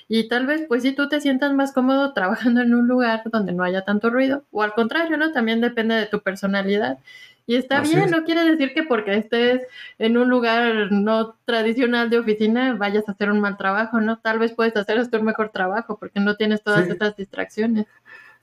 y 0.07 0.29
tal 0.29 0.47
vez, 0.47 0.65
pues 0.69 0.83
si 0.83 0.93
tú 0.93 1.09
te 1.09 1.21
sientas 1.21 1.53
más 1.55 1.73
cómodo 1.73 2.13
trabajando 2.15 2.61
en 2.61 2.75
un 2.75 2.87
lugar 2.87 3.23
donde 3.27 3.53
no 3.53 3.65
haya 3.65 3.83
tanto 3.83 4.11
ruido, 4.11 4.45
o 4.51 4.63
al 4.63 4.75
contrario, 4.75 5.17
¿no? 5.17 5.33
También 5.33 5.61
depende 5.61 5.95
de 5.95 6.07
tu 6.07 6.21
personalidad. 6.21 6.99
Y 7.47 7.57
está 7.57 7.81
bien, 7.81 8.11
no 8.11 8.25
quiere 8.25 8.45
decir 8.45 8.75
que 8.75 8.83
porque 8.83 9.17
estés 9.17 9.63
en 9.99 10.19
un 10.19 10.29
lugar 10.29 10.93
no 10.93 11.35
tradicional 11.47 12.11
de 12.11 12.19
oficina 12.19 12.75
vayas 12.75 13.09
a 13.09 13.13
hacer 13.13 13.31
un 13.31 13.41
mal 13.41 13.57
trabajo, 13.57 14.03
¿no? 14.03 14.19
Tal 14.19 14.39
vez 14.39 14.53
puedes 14.53 14.77
hacer 14.77 14.99
hasta 14.99 15.19
un 15.19 15.25
mejor 15.25 15.49
trabajo 15.49 15.99
porque 15.99 16.21
no 16.21 16.37
tienes 16.37 16.63
todas 16.63 16.91
estas 16.91 17.17
distracciones. 17.17 17.87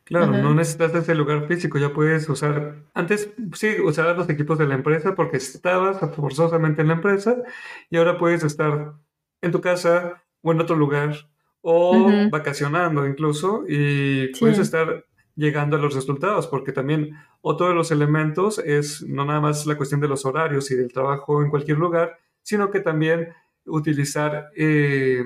Claro, 0.06 0.34
no 0.34 0.54
necesitas 0.54 0.94
ese 0.94 1.16
lugar 1.16 1.48
físico, 1.48 1.80
ya 1.80 1.92
puedes 1.92 2.30
usar, 2.30 2.76
antes 2.94 3.34
sí, 3.54 3.82
usabas 3.84 4.16
los 4.16 4.30
equipos 4.30 4.60
de 4.60 4.68
la 4.68 4.76
empresa 4.76 5.16
porque 5.16 5.38
estabas 5.38 6.00
forzosamente 6.16 6.84
en 6.84 6.90
la 6.90 6.94
empresa 6.94 7.38
y 7.90 7.98
ahora 7.98 8.20
puedes 8.20 8.44
estar 8.44 8.94
en 9.42 9.52
tu 9.52 9.62
casa 9.62 10.24
o 10.44 10.52
en 10.52 10.62
otro 10.62 10.76
lugar 10.76 11.16
o 11.62 12.08
vacacionando 12.30 13.08
incluso 13.08 13.66
y 13.68 14.28
puedes 14.40 14.60
estar 14.60 15.06
llegando 15.36 15.76
a 15.76 15.80
los 15.80 15.96
resultados 15.96 16.46
porque 16.46 16.72
también 16.72 17.18
otro 17.42 17.68
de 17.68 17.74
los 17.74 17.90
elementos 17.90 18.60
es 18.60 19.02
no 19.02 19.26
nada 19.26 19.42
más 19.42 19.66
la 19.66 19.76
cuestión 19.76 20.02
de 20.02 20.08
los 20.08 20.24
horarios 20.24 20.70
y 20.70 20.76
del 20.76 20.94
trabajo 20.94 21.42
en 21.42 21.50
cualquier 21.50 21.80
lugar, 21.80 22.20
sino 22.44 22.70
que 22.70 22.80
también 22.80 23.34
utilizar, 23.66 24.52
eh, 24.56 25.24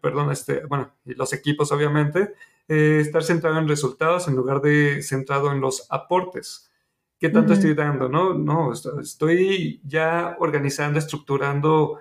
perdón, 0.00 0.32
este, 0.32 0.66
bueno, 0.66 0.92
los 1.04 1.32
equipos 1.32 1.70
obviamente, 1.70 2.34
eh, 2.72 3.00
estar 3.00 3.22
centrado 3.22 3.58
en 3.58 3.68
resultados 3.68 4.28
en 4.28 4.34
lugar 4.34 4.62
de 4.62 5.02
centrado 5.02 5.52
en 5.52 5.60
los 5.60 5.86
aportes. 5.90 6.70
¿Qué 7.18 7.28
tanto 7.28 7.52
estoy 7.52 7.74
dando? 7.74 8.08
No, 8.08 8.32
no, 8.32 8.72
estoy 8.72 9.82
ya 9.84 10.36
organizando, 10.40 10.98
estructurando 10.98 11.98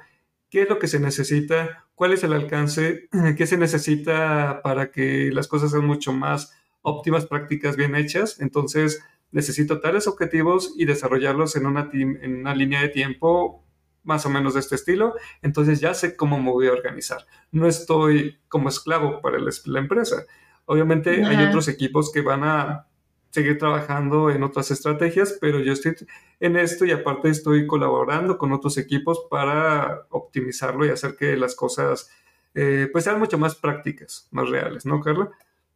qué 0.49 0.61
es 0.61 0.69
lo 0.69 0.79
que 0.79 0.87
se 0.87 1.01
necesita, 1.01 1.85
cuál 1.93 2.13
es 2.13 2.23
el 2.23 2.31
alcance, 2.31 3.09
qué 3.37 3.45
se 3.45 3.57
necesita 3.57 4.61
para 4.63 4.91
que 4.91 5.29
las 5.33 5.49
cosas 5.49 5.71
sean 5.71 5.85
mucho 5.85 6.13
más 6.13 6.53
óptimas, 6.81 7.25
prácticas 7.25 7.75
bien 7.75 7.93
hechas. 7.93 8.39
Entonces, 8.39 9.03
necesito 9.31 9.81
tales 9.81 10.07
objetivos 10.07 10.73
y 10.77 10.85
desarrollarlos 10.85 11.57
en 11.57 11.65
una, 11.65 11.89
en 11.91 12.37
una 12.37 12.55
línea 12.55 12.81
de 12.81 12.89
tiempo 12.89 13.65
más 14.03 14.25
o 14.25 14.29
menos 14.29 14.53
de 14.53 14.61
este 14.61 14.75
estilo, 14.75 15.15
entonces 15.41 15.81
ya 15.81 15.93
sé 15.93 16.15
cómo 16.15 16.39
me 16.39 16.49
voy 16.49 16.67
a 16.67 16.71
organizar. 16.71 17.25
No 17.51 17.67
estoy 17.67 18.39
como 18.47 18.69
esclavo 18.69 19.21
para 19.21 19.37
la 19.39 19.79
empresa. 19.79 20.25
Obviamente 20.65 21.25
hay 21.25 21.47
otros 21.47 21.67
equipos 21.67 22.11
que 22.11 22.21
van 22.21 22.43
a 22.43 22.87
seguir 23.31 23.57
trabajando 23.57 24.29
en 24.29 24.43
otras 24.43 24.71
estrategias, 24.71 25.37
pero 25.39 25.59
yo 25.59 25.73
estoy 25.73 25.95
en 26.39 26.57
esto 26.57 26.85
y 26.85 26.91
aparte 26.91 27.29
estoy 27.29 27.65
colaborando 27.65 28.37
con 28.37 28.51
otros 28.51 28.77
equipos 28.77 29.25
para 29.29 30.05
optimizarlo 30.09 30.85
y 30.85 30.89
hacer 30.89 31.15
que 31.15 31.37
las 31.37 31.55
cosas 31.55 32.09
eh, 32.53 32.89
pues 32.91 33.05
sean 33.05 33.19
mucho 33.19 33.37
más 33.37 33.55
prácticas, 33.55 34.27
más 34.31 34.49
reales, 34.49 34.85
¿no, 34.85 34.99
Carla? 34.99 35.31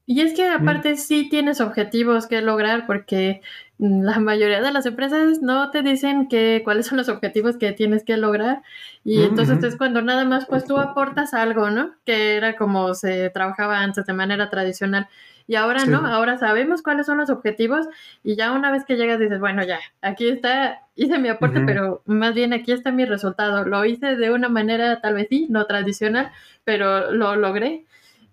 Y 0.08 0.22
es 0.22 0.34
que 0.34 0.48
aparte 0.48 0.98
sí 0.98 1.30
tienes 1.30 1.62
objetivos 1.62 2.28
que 2.28 2.42
lograr 2.42 2.86
porque 2.86 3.42
la 3.80 4.20
mayoría 4.20 4.62
de 4.62 4.72
las 4.72 4.86
empresas 4.86 5.42
no 5.42 5.72
te 5.72 5.82
dicen 5.82 6.28
que 6.28 6.62
cuáles 6.64 6.86
son 6.86 6.98
los 6.98 7.10
objetivos 7.10 7.58
que 7.58 7.72
tienes 7.72 8.04
que 8.04 8.16
lograr. 8.16 8.62
Y 9.04 9.24
entonces 9.24 9.64
es 9.64 9.76
cuando 9.76 10.04
nada 10.04 10.24
más 10.24 10.46
pues 10.46 10.66
tú 10.66 10.78
aportas 10.78 11.34
algo, 11.34 11.72
¿no? 11.72 11.92
Que 12.06 12.36
era 12.36 12.56
como 12.56 12.94
se 12.94 13.32
trabajaba 13.32 13.80
antes 13.80 14.06
de 14.06 14.14
manera 14.14 14.50
tradicional. 14.52 15.08
Y 15.48 15.56
ahora 15.56 15.86
no, 15.86 16.06
ahora 16.08 16.38
sabemos 16.38 16.82
cuáles 16.82 17.06
son 17.06 17.18
los 17.18 17.30
objetivos 17.30 17.88
y 18.24 18.36
ya 18.36 18.52
una 18.52 18.72
vez 18.72 18.84
que 18.84 18.96
llegas 18.96 19.20
dices, 19.20 19.40
bueno, 19.40 19.64
ya, 19.64 19.80
aquí 20.02 20.28
está, 20.28 20.82
hice 20.96 21.20
mi 21.20 21.30
aporte, 21.30 21.62
pero 21.62 22.02
más 22.06 22.34
bien 22.34 22.54
aquí 22.54 22.72
está 22.72 22.92
mi 22.92 23.06
resultado. 23.06 23.64
Lo 23.64 23.86
hice 23.86 24.16
de 24.16 24.32
una 24.32 24.50
manera 24.50 25.02
tal 25.02 25.14
vez 25.16 25.28
sí, 25.30 25.48
no 25.50 25.66
tradicional, 25.66 26.32
pero 26.64 27.12
lo 27.12 27.36
logré. 27.36 27.86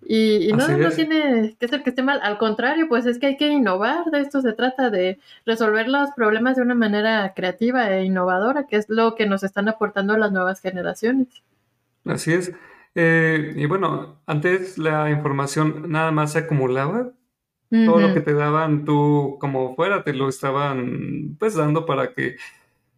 Y, 0.05 0.53
no, 0.53 0.67
no 0.67 0.91
tiene 0.91 1.57
que 1.59 1.69
ser 1.69 1.83
que 1.83 1.91
esté 1.91 2.03
mal, 2.03 2.21
al 2.23 2.39
contrario, 2.39 2.89
pues 2.89 3.07
es 3.07 3.19
que 3.19 3.27
hay 3.27 3.37
que 3.37 3.49
innovar, 3.49 4.07
de 4.11 4.21
esto 4.21 4.41
se 4.41 4.53
trata, 4.53 4.91
de 4.91 5.19
resolver 5.47 5.89
los 5.89 6.11
problemas 6.11 6.57
de 6.57 6.63
una 6.63 6.75
manera 6.75 7.33
creativa 7.35 7.91
e 7.91 8.05
innovadora, 8.05 8.67
que 8.67 8.77
es 8.77 8.89
lo 8.89 9.15
que 9.15 9.27
nos 9.27 9.45
están 9.45 9.69
aportando 9.69 10.17
las 10.17 10.33
nuevas 10.33 10.61
generaciones. 10.61 11.29
Así 12.05 12.33
es. 12.33 12.53
Eh, 12.95 13.55
y 13.57 13.67
bueno, 13.67 14.21
antes 14.27 14.77
la 14.77 15.11
información 15.11 15.91
nada 15.91 16.11
más 16.11 16.33
se 16.33 16.41
acumulaba, 16.41 17.13
todo 17.71 18.01
lo 18.01 18.13
que 18.13 18.21
te 18.21 18.35
daban 18.35 18.85
tú 18.85 19.39
como 19.41 19.75
fuera, 19.75 20.05
te 20.05 20.13
lo 20.13 20.29
estaban 20.29 21.37
pues 21.39 21.55
dando 21.55 21.87
para 21.87 22.13
que, 22.13 22.37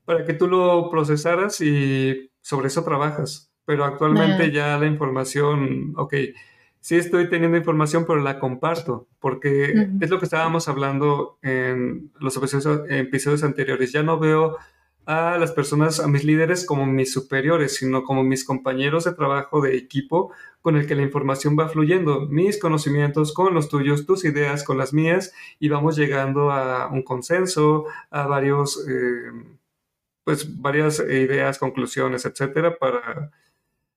para 0.04 0.24
que 0.24 0.32
tú 0.32 0.48
lo 0.48 0.90
procesaras 0.90 1.60
y 1.60 2.32
sobre 2.40 2.66
eso 2.66 2.82
trabajas. 2.82 3.52
Pero 3.66 3.84
actualmente 3.84 4.50
ya 4.50 4.76
la 4.76 4.86
información, 4.86 5.92
ok, 5.96 6.14
sí 6.84 6.96
estoy 6.96 7.30
teniendo 7.30 7.56
información, 7.56 8.04
pero 8.06 8.20
la 8.20 8.38
comparto, 8.38 9.08
porque 9.18 9.88
es 10.02 10.10
lo 10.10 10.18
que 10.18 10.26
estábamos 10.26 10.68
hablando 10.68 11.38
en 11.40 12.12
los 12.20 12.36
episodios, 12.36 13.42
anteriores. 13.42 13.90
Ya 13.90 14.02
no 14.02 14.18
veo 14.18 14.58
a 15.06 15.38
las 15.38 15.52
personas, 15.52 15.98
a 15.98 16.08
mis 16.08 16.24
líderes 16.24 16.66
como 16.66 16.84
mis 16.84 17.10
superiores, 17.10 17.76
sino 17.76 18.04
como 18.04 18.22
mis 18.22 18.44
compañeros 18.44 19.04
de 19.04 19.14
trabajo, 19.14 19.62
de 19.62 19.78
equipo, 19.78 20.30
con 20.60 20.76
el 20.76 20.86
que 20.86 20.94
la 20.94 21.00
información 21.00 21.56
va 21.58 21.70
fluyendo, 21.70 22.26
mis 22.28 22.60
conocimientos 22.60 23.32
con 23.32 23.54
los 23.54 23.70
tuyos, 23.70 24.04
tus 24.04 24.26
ideas 24.26 24.62
con 24.62 24.76
las 24.76 24.92
mías, 24.92 25.32
y 25.58 25.70
vamos 25.70 25.96
llegando 25.96 26.50
a 26.50 26.88
un 26.88 27.02
consenso, 27.02 27.86
a 28.10 28.26
varios, 28.26 28.86
eh, 28.86 29.32
pues 30.22 30.60
varias 30.60 31.00
ideas, 31.00 31.58
conclusiones, 31.58 32.26
etcétera, 32.26 32.76
para, 32.76 33.30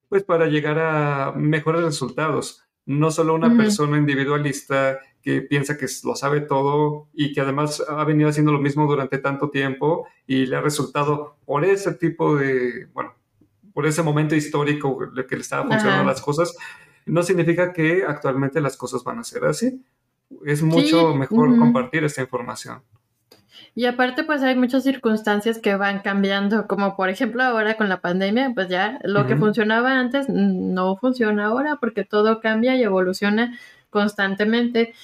pues 0.08 0.24
para 0.24 0.46
llegar 0.46 0.80
a 0.80 1.34
mejores 1.36 1.84
resultados 1.84 2.64
no 2.88 3.12
solo 3.12 3.36
una 3.36 3.56
persona 3.56 3.98
individualista 3.98 5.00
que 5.22 5.42
piensa 5.42 5.78
que 5.78 5.88
lo 6.06 6.16
sabe 6.16 6.40
todo 6.40 7.10
y 7.14 7.34
que 7.34 7.42
además 7.42 7.84
ha 7.86 8.04
venido 8.06 8.30
haciendo 8.30 8.54
lo 8.54 8.60
mismo 8.60 8.88
durante 8.88 9.18
tanto 9.18 9.50
tiempo 9.50 10.08
y 10.26 10.46
le 10.46 10.56
ha 10.56 10.62
resultado 10.62 11.36
por 11.46 11.66
ese 11.66 11.94
tipo 11.96 12.38
de, 12.38 12.88
bueno, 12.94 13.14
por 13.74 13.86
ese 13.86 14.04
momento 14.04 14.36
histórico 14.36 14.98
que 15.28 15.36
le 15.36 15.42
estaba 15.42 15.68
funcionando 15.68 16.06
las 16.06 16.22
cosas, 16.22 16.56
no 17.06 17.24
significa 17.24 17.74
que 17.74 18.04
actualmente 18.08 18.62
las 18.62 18.78
cosas 18.78 19.04
van 19.04 19.20
a 19.20 19.24
ser 19.26 19.44
así. 19.44 19.84
Es 20.46 20.64
mucho 20.64 21.14
mejor 21.14 21.58
compartir 21.60 22.06
esta 22.06 22.22
información. 22.22 22.82
Y 23.78 23.86
aparte, 23.86 24.24
pues 24.24 24.42
hay 24.42 24.56
muchas 24.56 24.82
circunstancias 24.84 25.60
que 25.60 25.76
van 25.76 26.00
cambiando, 26.00 26.66
como 26.66 26.96
por 26.96 27.10
ejemplo 27.10 27.44
ahora 27.44 27.78
con 27.78 27.90
la 27.90 28.02
pandemia, 28.02 28.52
pues 28.56 28.70
ya 28.70 28.98
lo 29.04 29.28
que 29.28 29.38
funcionaba 29.38 30.00
antes 30.00 30.28
no 30.30 30.96
funciona 30.98 31.46
ahora 31.46 31.78
porque 31.80 32.04
todo 32.04 32.40
cambia 32.40 32.76
y 32.76 32.82
evoluciona 32.82 33.56
constantemente. 33.92 34.96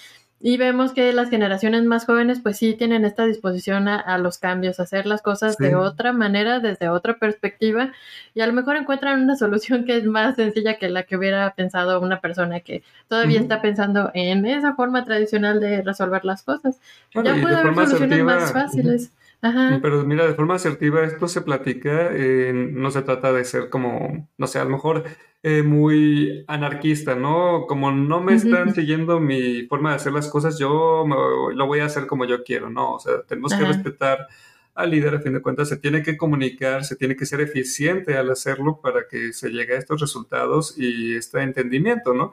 Y 0.46 0.58
vemos 0.58 0.92
que 0.92 1.14
las 1.14 1.30
generaciones 1.30 1.86
más 1.86 2.06
jóvenes 2.06 2.42
pues 2.42 2.58
sí 2.58 2.74
tienen 2.74 3.06
esta 3.06 3.24
disposición 3.26 3.88
a, 3.88 4.18
los 4.18 4.40
cambios, 4.40 4.78
a 4.78 4.84
hacer 4.84 5.06
las 5.06 5.22
cosas 5.22 5.56
de 5.56 5.74
otra 5.74 6.12
manera, 6.12 6.60
desde 6.60 6.90
otra 6.90 7.18
perspectiva, 7.18 7.94
y 8.34 8.42
a 8.42 8.48
lo 8.48 8.52
mejor 8.52 8.76
encuentran 8.76 9.22
una 9.22 9.36
solución 9.38 9.86
que 9.86 9.96
es 9.96 10.04
más 10.04 10.36
sencilla 10.36 10.78
que 10.78 10.90
la 10.90 11.04
que 11.04 11.16
hubiera 11.16 11.50
pensado 11.52 12.02
una 12.02 12.20
persona 12.20 12.60
que 12.60 12.84
todavía 13.08 13.40
está 13.40 13.62
pensando 13.62 14.12
en 14.14 14.46
esa 14.46 14.76
forma 14.76 15.06
tradicional 15.06 15.62
de 15.62 15.82
resolver 15.82 16.26
las 16.26 16.44
cosas. 16.44 16.78
ya 17.14 17.22
puede 17.42 17.56
haber 17.56 17.74
soluciones 17.74 18.24
más 18.26 18.52
fáciles. 18.52 19.12
Pero 19.82 20.06
mira, 20.06 20.26
de 20.26 20.36
forma 20.36 20.56
asertiva 20.56 21.04
esto 21.04 21.28
se 21.28 21.42
platica, 21.42 22.12
no 22.54 22.92
se 22.92 23.02
trata 23.02 23.34
de 23.34 23.44
ser 23.44 23.70
como, 23.70 24.30
no 24.38 24.48
sé, 24.48 24.60
a 24.60 24.64
lo 24.64 24.70
mejor 24.70 25.04
eh, 25.46 25.62
muy 25.62 26.46
anarquista, 26.48 27.16
¿no? 27.16 27.66
Como 27.68 27.92
no 27.92 28.22
me 28.22 28.36
están 28.36 28.74
siguiendo 28.74 29.20
mi 29.20 29.64
forma 29.64 29.90
de 29.90 29.98
hacer 29.98 30.14
las 30.14 30.30
cosas, 30.30 30.58
yo 30.58 31.06
lo 31.54 31.68
voy 31.68 31.82
a 31.82 31.86
hacer 31.86 32.08
como 32.08 32.24
yo 32.24 32.46
quiero, 32.46 32.70
¿no? 32.70 32.94
O 32.94 33.00
sea, 33.00 33.24
tenemos 33.24 33.54
que 33.54 33.66
respetar 33.66 34.28
al 34.74 34.92
líder, 34.92 35.16
a 35.16 35.20
fin 35.20 35.34
de 35.34 35.42
cuentas, 35.42 35.68
se 35.68 35.76
tiene 35.76 36.02
que 36.02 36.16
comunicar, 36.16 36.86
se 36.86 36.96
tiene 36.96 37.18
que 37.18 37.26
ser 37.26 37.42
eficiente 37.42 38.18
al 38.18 38.32
hacerlo 38.32 38.80
para 38.82 39.06
que 39.10 39.34
se 39.34 39.50
llegue 39.50 39.76
a 39.76 39.80
estos 39.80 40.00
resultados 40.00 40.76
y 40.78 41.16
este 41.18 41.42
entendimiento, 41.42 42.14
¿no? 42.14 42.32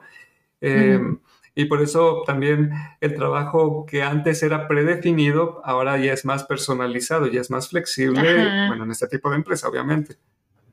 Em, 0.61 1.19
Y 1.53 1.65
por 1.65 1.81
eso 1.81 2.23
también 2.25 2.71
el 3.01 3.15
trabajo 3.15 3.85
que 3.85 4.03
antes 4.03 4.41
era 4.41 4.67
predefinido, 4.67 5.61
ahora 5.65 5.97
ya 5.97 6.13
es 6.13 6.23
más 6.23 6.45
personalizado, 6.45 7.27
ya 7.27 7.41
es 7.41 7.51
más 7.51 7.69
flexible, 7.69 8.67
bueno, 8.67 8.85
en 8.85 8.91
este 8.91 9.07
tipo 9.07 9.29
de 9.29 9.35
empresa, 9.35 9.67
obviamente. 9.67 10.15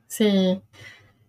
Sí, 0.07 0.61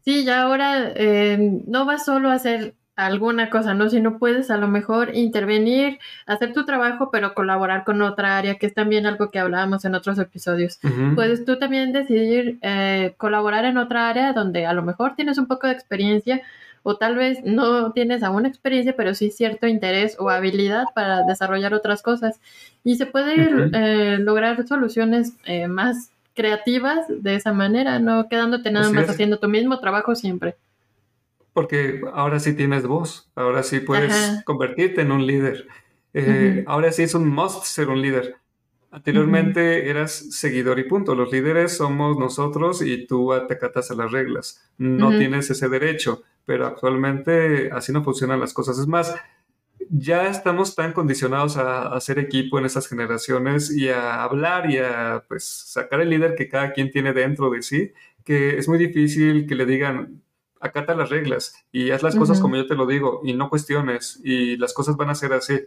sí, 0.04 0.24
ya 0.24 0.42
ahora 0.42 0.92
eh, 0.94 1.62
no 1.66 1.84
vas 1.84 2.04
solo 2.04 2.30
a 2.30 2.34
hacer 2.34 2.74
alguna 3.06 3.50
cosa, 3.50 3.74
¿no? 3.74 3.88
Si 3.88 4.00
no 4.00 4.18
puedes 4.18 4.50
a 4.50 4.56
lo 4.56 4.68
mejor 4.68 5.16
intervenir, 5.16 5.98
hacer 6.26 6.52
tu 6.52 6.64
trabajo, 6.64 7.10
pero 7.10 7.34
colaborar 7.34 7.84
con 7.84 8.02
otra 8.02 8.36
área, 8.36 8.56
que 8.56 8.66
es 8.66 8.74
también 8.74 9.06
algo 9.06 9.30
que 9.30 9.38
hablábamos 9.38 9.84
en 9.84 9.94
otros 9.94 10.18
episodios. 10.18 10.78
Puedes 11.14 11.44
tú 11.44 11.58
también 11.58 11.92
decidir 11.92 12.58
eh, 12.62 13.14
colaborar 13.16 13.64
en 13.64 13.78
otra 13.78 14.08
área 14.08 14.32
donde 14.32 14.66
a 14.66 14.72
lo 14.72 14.82
mejor 14.82 15.14
tienes 15.16 15.38
un 15.38 15.46
poco 15.46 15.66
de 15.66 15.72
experiencia 15.72 16.42
o 16.82 16.96
tal 16.96 17.16
vez 17.16 17.38
no 17.44 17.92
tienes 17.92 18.22
aún 18.22 18.46
experiencia, 18.46 18.94
pero 18.96 19.14
sí 19.14 19.30
cierto 19.30 19.66
interés 19.66 20.16
o 20.18 20.30
habilidad 20.30 20.84
para 20.94 21.22
desarrollar 21.24 21.74
otras 21.74 22.02
cosas. 22.02 22.40
Y 22.84 22.96
se 22.96 23.06
puede 23.06 23.48
eh, 23.72 24.18
lograr 24.18 24.66
soluciones 24.66 25.34
eh, 25.44 25.68
más 25.68 26.10
creativas 26.34 27.06
de 27.08 27.34
esa 27.34 27.52
manera, 27.52 27.98
no 27.98 28.28
quedándote 28.28 28.70
nada 28.70 28.90
más 28.90 29.08
haciendo 29.08 29.38
tu 29.38 29.48
mismo 29.48 29.78
trabajo 29.80 30.14
siempre 30.14 30.56
porque 31.52 32.00
ahora 32.14 32.38
sí 32.38 32.54
tienes 32.54 32.86
voz, 32.86 33.30
ahora 33.34 33.62
sí 33.62 33.80
puedes 33.80 34.42
convertirte 34.44 35.02
en 35.02 35.12
un 35.12 35.26
líder. 35.26 35.66
Eh, 36.14 36.64
ahora 36.66 36.92
sí 36.92 37.02
es 37.02 37.14
un 37.14 37.28
must 37.28 37.64
ser 37.64 37.88
un 37.88 38.00
líder. 38.00 38.36
Anteriormente 38.92 39.88
eras 39.88 40.12
seguidor 40.30 40.78
y 40.78 40.84
punto. 40.84 41.14
Los 41.14 41.30
líderes 41.30 41.76
somos 41.76 42.18
nosotros 42.18 42.82
y 42.82 43.06
tú 43.06 43.30
te 43.46 43.54
acatas 43.54 43.90
a 43.90 43.94
las 43.94 44.10
reglas. 44.10 44.68
No 44.78 45.10
tienes 45.10 45.50
ese 45.50 45.68
derecho, 45.68 46.22
pero 46.50 46.66
actualmente 46.66 47.70
así 47.70 47.92
no 47.92 48.02
funcionan 48.02 48.40
las 48.40 48.52
cosas. 48.52 48.76
Es 48.76 48.88
más, 48.88 49.14
ya 49.88 50.26
estamos 50.26 50.74
tan 50.74 50.92
condicionados 50.92 51.56
a, 51.56 51.94
hacer 51.94 52.18
equipo 52.18 52.58
en 52.58 52.64
esas 52.64 52.88
generaciones 52.88 53.70
y 53.70 53.88
a 53.88 54.24
hablar 54.24 54.68
y 54.68 54.78
a 54.78 55.22
pues, 55.28 55.44
sacar 55.44 56.00
el 56.00 56.10
líder 56.10 56.34
que 56.34 56.48
cada 56.48 56.72
quien 56.72 56.90
tiene 56.90 57.12
dentro 57.12 57.50
de 57.50 57.62
sí, 57.62 57.92
que 58.24 58.58
es 58.58 58.66
muy 58.66 58.78
difícil 58.78 59.46
que 59.46 59.54
le 59.54 59.64
digan, 59.64 60.24
acata 60.58 60.92
las 60.96 61.10
reglas 61.10 61.54
y 61.70 61.92
haz 61.92 62.02
las 62.02 62.16
cosas 62.16 62.40
como 62.40 62.56
yo 62.56 62.66
te 62.66 62.74
lo 62.74 62.84
digo 62.84 63.20
y 63.22 63.32
no 63.32 63.48
cuestiones 63.48 64.20
y 64.24 64.56
las 64.56 64.74
cosas 64.74 64.96
van 64.96 65.10
a 65.10 65.14
ser 65.14 65.32
así. 65.34 65.60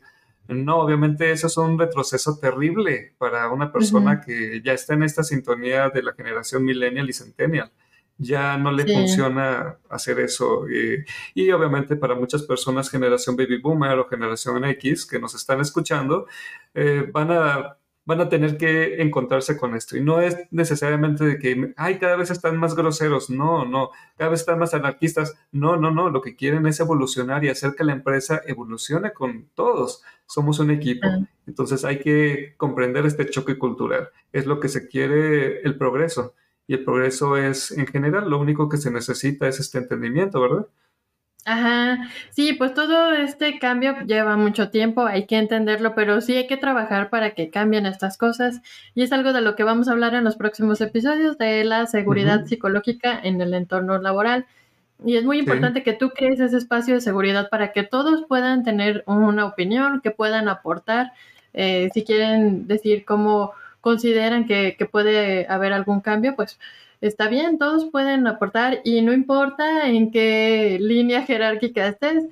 No, 0.50 0.80
obviamente 0.80 1.32
eso 1.32 1.48
es 1.48 1.56
un 1.56 1.80
retroceso 1.80 2.38
terrible 2.40 3.16
para 3.18 3.50
una 3.50 3.72
persona 3.72 4.20
que 4.20 4.62
ya 4.62 4.74
está 4.74 4.96
en 4.96 5.04
esta 5.04 5.24
sintonía 5.24 5.88
de 5.92 6.04
la 6.04 6.12
generación 6.12 6.66
millennial 6.66 7.10
y 7.10 7.14
centennial. 7.14 7.72
Ya 8.24 8.58
no 8.58 8.72
le 8.72 8.86
funciona 8.86 9.78
hacer 9.90 10.20
eso. 10.20 10.66
Y, 11.36 11.52
obviamente 11.52 11.96
para 11.96 12.16
muchas 12.16 12.44
personas, 12.44 12.90
generación 12.90 13.36
baby 13.36 13.60
boomer 13.60 14.00
o 14.00 14.08
generación 14.08 14.64
X 14.66 15.06
que 15.06 15.20
nos 15.20 15.36
están 15.36 15.62
escuchando, 15.62 16.28
eh, 16.74 17.10
van 17.12 17.32
a 17.32 17.78
van 18.06 18.22
a 18.22 18.30
tener 18.30 18.58
que 18.58 19.02
encontrarse 19.02 19.58
con 19.58 19.76
esto. 19.76 19.98
Y 19.98 20.02
no 20.02 20.20
es 20.22 20.38
necesariamente 20.52 21.24
de 21.24 21.40
que, 21.40 21.74
ay, 21.78 21.98
cada 22.00 22.16
vez 22.16 22.32
están 22.32 22.58
más 22.58 22.76
groseros. 22.76 23.30
No, 23.30 23.66
no. 23.66 23.92
Cada 24.18 24.32
vez 24.32 24.42
están 24.42 24.60
más 24.60 24.74
anarquistas. 24.74 25.36
No, 25.52 25.78
no, 25.78 25.92
no. 25.92 26.10
Lo 26.10 26.22
que 26.22 26.36
quieren 26.36 26.66
es 26.68 26.80
evolucionar 26.80 27.44
y 27.44 27.50
hacer 27.50 27.76
que 27.76 27.84
la 27.84 27.94
empresa 27.94 28.42
evolucione 28.46 29.14
con 29.14 29.50
todos. 29.56 30.04
Somos 30.26 30.60
un 30.60 30.72
equipo. 30.72 31.08
Entonces 31.48 31.86
hay 31.86 32.00
que 32.00 32.56
comprender 32.58 33.06
este 33.06 33.30
choque 33.30 33.58
cultural. 33.58 34.10
Es 34.32 34.46
lo 34.46 34.60
que 34.60 34.70
se 34.70 34.88
quiere 34.88 35.62
el 35.62 35.78
progreso. 35.78 36.34
Y 36.68 36.76
el 36.76 36.84
progreso 36.84 37.38
es, 37.38 37.72
en 37.72 37.88
general, 37.88 38.30
lo 38.30 38.40
único 38.40 38.70
que 38.70 38.78
se 38.78 38.92
necesita 38.92 39.48
es 39.48 39.60
este 39.60 39.80
entendimiento, 39.80 40.42
¿verdad? 40.42 40.68
Ajá, 41.46 42.08
sí, 42.30 42.54
pues 42.54 42.74
todo 42.74 43.12
este 43.12 43.60
cambio 43.60 43.98
lleva 44.06 44.38
mucho 44.38 44.70
tiempo, 44.70 45.06
hay 45.06 45.26
que 45.26 45.38
entenderlo, 45.38 45.94
pero 45.94 46.22
sí 46.22 46.38
hay 46.38 46.48
que 46.48 46.56
trabajar 46.56 47.10
para 47.10 47.32
que 47.32 47.50
cambien 47.50 47.86
estas 47.86 48.18
cosas 48.18 48.62
y 48.96 49.04
es 49.04 49.12
algo 49.12 49.34
de 49.34 49.42
lo 49.42 49.56
que 49.58 49.66
vamos 49.66 49.90
a 49.90 49.92
hablar 49.92 50.14
en 50.14 50.24
los 50.24 50.38
próximos 50.38 50.80
episodios 50.80 51.38
de 51.38 51.66
la 51.66 51.86
seguridad 51.86 52.46
psicológica 52.46 53.20
en 53.22 53.42
el 53.42 53.54
entorno 53.54 53.98
laboral. 53.98 54.46
Y 55.06 55.18
es 55.18 55.26
muy 55.26 55.38
importante 55.40 55.84
que 55.84 55.92
tú 55.92 56.12
crees 56.12 56.40
ese 56.40 56.56
espacio 56.56 56.94
de 56.94 57.02
seguridad 57.02 57.50
para 57.50 57.74
que 57.74 57.84
todos 57.84 58.24
puedan 58.26 58.64
tener 58.64 59.04
una 59.06 59.46
opinión, 59.46 60.00
que 60.00 60.12
puedan 60.12 60.48
aportar, 60.48 61.12
eh, 61.52 61.90
si 61.94 62.06
quieren 62.06 62.68
decir 62.68 63.04
cómo 63.04 63.52
consideran 63.84 64.48
que, 64.48 64.78
que 64.80 64.86
puede 64.86 65.46
haber 65.50 65.74
algún 65.74 66.00
cambio, 66.00 66.38
pues 66.38 66.58
está 67.02 67.28
bien, 67.28 67.58
todos 67.58 67.92
pueden 67.92 68.26
aportar 68.28 68.80
y 68.86 69.02
no 69.02 69.12
importa 69.12 69.90
en 69.90 70.10
qué 70.10 70.78
línea 70.80 71.24
jerárquica 71.24 71.86
estés, 71.86 72.24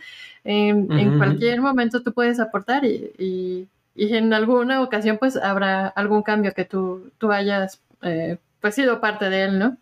en, 0.45 1.17
cualquier 1.17 1.59
momento 1.59 2.01
tú 2.03 2.13
puedes 2.13 2.39
aportar 2.39 2.85
y, 2.85 3.67
en 3.97 4.33
alguna 4.33 4.81
ocasión 4.81 5.17
pues 5.17 5.35
habrá 5.35 5.87
algún 5.87 6.23
cambio 6.23 6.53
que 6.53 6.63
tú, 6.63 7.11
tú 7.17 7.33
hayas 7.33 7.81
eh, 8.01 8.37
pues 8.61 8.75
sido 8.75 9.01
parte 9.01 9.29
de 9.29 9.43
él, 9.43 9.59
¿no? 9.59 9.77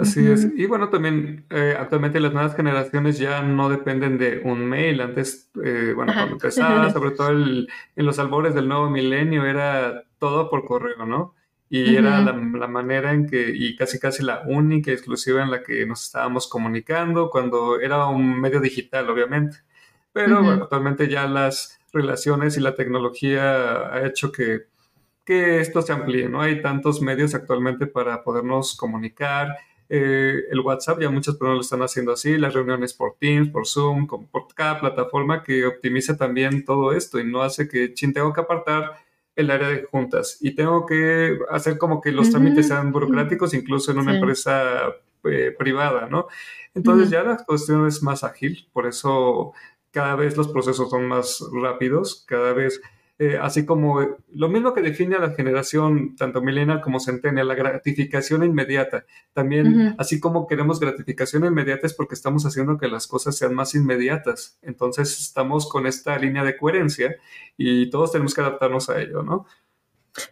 Así 0.00 0.26
es. 0.26 0.48
Y 0.56 0.66
bueno, 0.66 0.88
también 0.88 1.44
eh, 1.50 1.76
actualmente 1.78 2.20
las 2.20 2.32
nuevas 2.32 2.56
generaciones 2.56 3.18
ya 3.18 3.42
no 3.42 3.68
dependen 3.68 4.18
de 4.18 4.40
un 4.44 4.66
mail. 4.66 5.00
Antes, 5.00 5.50
eh, 5.62 5.92
bueno, 5.94 6.12
cuando 6.12 6.32
empezaba, 6.34 6.90
sobre 6.92 7.10
todo 7.12 7.30
en 7.30 7.66
los 7.96 8.18
albores 8.18 8.54
del 8.54 8.68
nuevo 8.68 8.90
milenio, 8.90 9.44
era 9.44 10.04
todo 10.18 10.50
por 10.50 10.64
correo, 10.64 11.06
¿no? 11.06 11.34
y 11.72 11.94
era 11.94 12.20
la, 12.20 12.32
manera 12.66 13.12
en 13.12 13.28
que, 13.28 13.52
y 13.54 13.76
casi 13.76 14.00
casi 14.00 14.24
la 14.24 14.42
única 14.44 14.90
exclusiva 14.90 15.40
en 15.40 15.52
la 15.52 15.62
que 15.62 15.86
nos 15.86 16.04
estábamos 16.04 16.48
comunicando 16.48 17.30
cuando 17.30 17.78
era 17.78 18.06
un 18.06 18.40
medio 18.40 18.58
digital, 18.58 19.08
obviamente. 19.08 19.58
Pero 20.12 20.42
bueno, 20.42 20.64
actualmente 20.64 21.08
ya 21.08 21.28
las 21.28 21.78
relaciones 21.92 22.56
y 22.56 22.60
la 22.60 22.74
tecnología 22.74 23.88
ha 23.94 24.04
hecho 24.04 24.32
que, 24.32 24.62
que 25.24 25.60
esto 25.60 25.80
se 25.80 25.92
amplíe, 25.92 26.28
¿no? 26.28 26.42
Hay 26.42 26.60
tantos 26.60 27.00
medios 27.00 27.36
actualmente 27.36 27.86
para 27.86 28.24
podernos 28.24 28.76
comunicar. 28.76 29.56
Eh, 29.92 30.44
el 30.48 30.60
WhatsApp 30.60 31.00
ya 31.00 31.10
muchas 31.10 31.34
personas 31.34 31.56
lo 31.56 31.60
están 31.62 31.82
haciendo 31.82 32.12
así, 32.12 32.38
las 32.38 32.54
reuniones 32.54 32.94
por 32.94 33.16
Teams, 33.18 33.48
por 33.48 33.66
Zoom, 33.66 34.06
por 34.06 34.46
cada 34.54 34.78
plataforma 34.78 35.42
que 35.42 35.66
optimiza 35.66 36.16
también 36.16 36.64
todo 36.64 36.92
esto 36.92 37.18
y 37.18 37.24
no 37.24 37.42
hace 37.42 37.68
que, 37.68 37.92
chin, 37.92 38.12
tengo 38.12 38.32
que 38.32 38.40
apartar 38.40 38.98
el 39.34 39.50
área 39.50 39.68
de 39.68 39.82
juntas 39.82 40.38
y 40.40 40.54
tengo 40.54 40.86
que 40.86 41.40
hacer 41.50 41.76
como 41.76 42.00
que 42.00 42.12
los 42.12 42.30
trámites 42.30 42.68
sean 42.68 42.92
burocráticos, 42.92 43.52
incluso 43.52 43.90
en 43.90 43.98
una 43.98 44.14
empresa 44.14 44.94
eh, 45.24 45.52
privada, 45.58 46.06
¿no? 46.08 46.28
Entonces 46.72 47.10
ya 47.10 47.24
la 47.24 47.38
cuestión 47.38 47.88
es 47.88 48.00
más 48.00 48.22
ágil, 48.22 48.68
por 48.72 48.86
eso 48.86 49.54
cada 49.90 50.14
vez 50.14 50.36
los 50.36 50.46
procesos 50.46 50.88
son 50.88 51.08
más 51.08 51.44
rápidos, 51.52 52.24
cada 52.28 52.52
vez 52.52 52.80
eh, 53.22 53.38
así 53.38 53.66
como 53.66 54.00
lo 54.32 54.48
mismo 54.48 54.72
que 54.72 54.80
define 54.80 55.14
a 55.14 55.18
la 55.18 55.32
generación, 55.32 56.16
tanto 56.16 56.40
millennial 56.40 56.80
como 56.80 57.00
centennial, 57.00 57.48
la 57.48 57.54
gratificación 57.54 58.42
inmediata. 58.44 59.04
También, 59.34 59.94
así 59.98 60.18
como 60.18 60.46
queremos 60.46 60.80
gratificación 60.80 61.44
inmediata 61.44 61.86
es 61.86 61.92
porque 61.92 62.14
estamos 62.14 62.46
haciendo 62.46 62.78
que 62.78 62.88
las 62.88 63.06
cosas 63.06 63.36
sean 63.36 63.54
más 63.54 63.74
inmediatas. 63.74 64.58
Entonces, 64.62 65.20
estamos 65.20 65.68
con 65.68 65.86
esta 65.86 66.18
línea 66.18 66.44
de 66.44 66.56
coherencia 66.56 67.14
y 67.58 67.90
todos 67.90 68.10
tenemos 68.10 68.34
que 68.34 68.40
adaptarnos 68.40 68.88
a 68.88 68.98
ello, 69.02 69.22
¿no? 69.22 69.44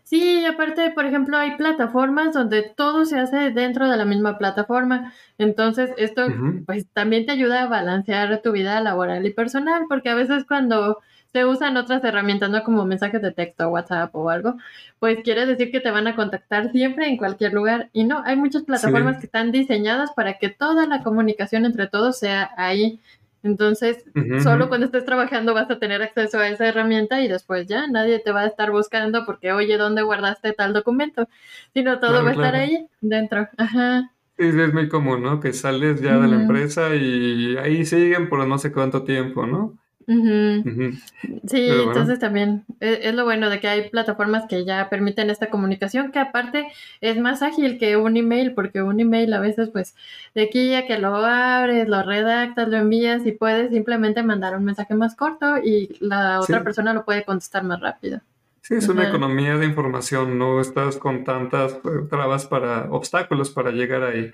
Sí, 0.04 0.46
aparte, 0.46 0.90
por 0.92 1.04
ejemplo, 1.04 1.36
hay 1.36 1.56
plataformas 1.56 2.32
donde 2.32 2.72
todo 2.74 3.04
se 3.04 3.18
hace 3.18 3.50
dentro 3.50 3.90
de 3.90 3.98
la 3.98 4.06
misma 4.06 4.38
plataforma. 4.38 5.12
Entonces, 5.36 5.90
esto 5.98 6.22
pues 6.64 6.86
también 6.94 7.26
te 7.26 7.32
ayuda 7.32 7.64
a 7.64 7.68
balancear 7.68 8.40
tu 8.40 8.52
vida 8.52 8.80
laboral 8.80 9.26
y 9.26 9.34
personal, 9.34 9.84
porque 9.90 10.08
a 10.08 10.14
veces 10.14 10.46
cuando 10.46 11.02
se 11.32 11.44
usan 11.44 11.76
otras 11.76 12.02
herramientas, 12.04 12.50
no 12.50 12.62
como 12.64 12.84
mensajes 12.84 13.20
de 13.20 13.32
texto, 13.32 13.68
WhatsApp 13.68 14.14
o 14.14 14.30
algo, 14.30 14.56
pues 14.98 15.18
quiere 15.22 15.46
decir 15.46 15.70
que 15.70 15.80
te 15.80 15.90
van 15.90 16.06
a 16.06 16.16
contactar 16.16 16.72
siempre 16.72 17.06
en 17.06 17.16
cualquier 17.16 17.52
lugar. 17.52 17.90
Y 17.92 18.04
no, 18.04 18.22
hay 18.24 18.36
muchas 18.36 18.62
plataformas 18.62 19.18
que 19.18 19.26
están 19.26 19.52
diseñadas 19.52 20.12
para 20.12 20.38
que 20.38 20.48
toda 20.48 20.86
la 20.86 21.02
comunicación 21.02 21.66
entre 21.66 21.86
todos 21.86 22.18
sea 22.18 22.50
ahí. 22.56 23.00
Entonces, 23.42 24.04
solo 24.42 24.68
cuando 24.68 24.86
estés 24.86 25.04
trabajando 25.04 25.54
vas 25.54 25.70
a 25.70 25.78
tener 25.78 26.02
acceso 26.02 26.38
a 26.38 26.48
esa 26.48 26.66
herramienta 26.66 27.20
y 27.20 27.28
después 27.28 27.68
ya 27.68 27.86
nadie 27.86 28.18
te 28.18 28.32
va 28.32 28.40
a 28.40 28.46
estar 28.46 28.72
buscando 28.72 29.24
porque, 29.24 29.52
oye, 29.52 29.76
¿dónde 29.76 30.02
guardaste 30.02 30.52
tal 30.54 30.72
documento? 30.72 31.28
Sino 31.72 32.00
todo 32.00 32.24
va 32.24 32.30
a 32.30 32.32
estar 32.32 32.54
ahí 32.56 32.88
dentro. 33.00 33.48
Ajá. 33.56 34.10
Es 34.36 34.54
muy 34.72 34.88
común, 34.88 35.22
¿no? 35.22 35.40
Que 35.40 35.52
sales 35.52 36.00
ya 36.00 36.18
de 36.18 36.28
la 36.28 36.36
empresa 36.36 36.94
y 36.94 37.56
ahí 37.58 37.84
siguen 37.84 38.28
por 38.28 38.44
no 38.46 38.58
sé 38.58 38.72
cuánto 38.72 39.04
tiempo, 39.04 39.46
¿no? 39.46 39.76
Sí, 40.08 41.68
entonces 41.68 42.18
también 42.18 42.64
e, 42.80 43.00
es, 43.02 43.14
lo 43.14 43.24
bueno 43.24 43.50
de 43.50 43.60
que 43.60 43.68
hay 43.68 43.90
plataformas 43.90 44.46
que 44.48 44.64
ya 44.64 44.88
permiten 44.88 45.28
esta 45.28 45.50
comunicación, 45.50 46.12
que 46.12 46.18
aparte 46.18 46.68
es 47.02 47.18
más 47.20 47.42
ágil 47.42 47.78
que 47.78 47.98
un 47.98 48.16
email, 48.16 48.54
porque 48.54 48.80
un 48.80 49.00
email 49.00 49.34
a 49.34 49.40
veces 49.40 49.68
pues 49.68 49.94
de 50.34 50.44
aquí 50.44 50.74
a 50.74 50.86
que 50.86 50.98
lo 50.98 51.14
abres, 51.16 51.88
lo 51.88 52.02
redactas, 52.02 52.68
lo 52.68 52.78
envías 52.78 53.26
y 53.26 53.32
puedes 53.32 53.70
simplemente 53.70 54.22
mandar 54.22 54.56
un 54.56 54.64
mensaje 54.64 54.94
más 54.94 55.14
corto 55.14 55.58
y 55.58 55.98
la 56.00 56.40
otra 56.40 56.64
persona 56.64 56.94
lo 56.94 57.04
puede 57.04 57.24
contestar 57.24 57.64
más 57.64 57.80
rápido. 57.80 58.20
Sí, 58.62 58.76
es 58.76 58.88
una 58.88 59.08
economía 59.08 59.56
de 59.58 59.66
información, 59.66 60.38
no 60.38 60.60
estás 60.60 60.96
con 60.96 61.24
tantas 61.24 61.74
eh, 61.74 62.06
trabas 62.08 62.46
para 62.46 62.90
obstáculos 62.90 63.50
para 63.50 63.72
llegar 63.72 64.02
ahí. 64.02 64.30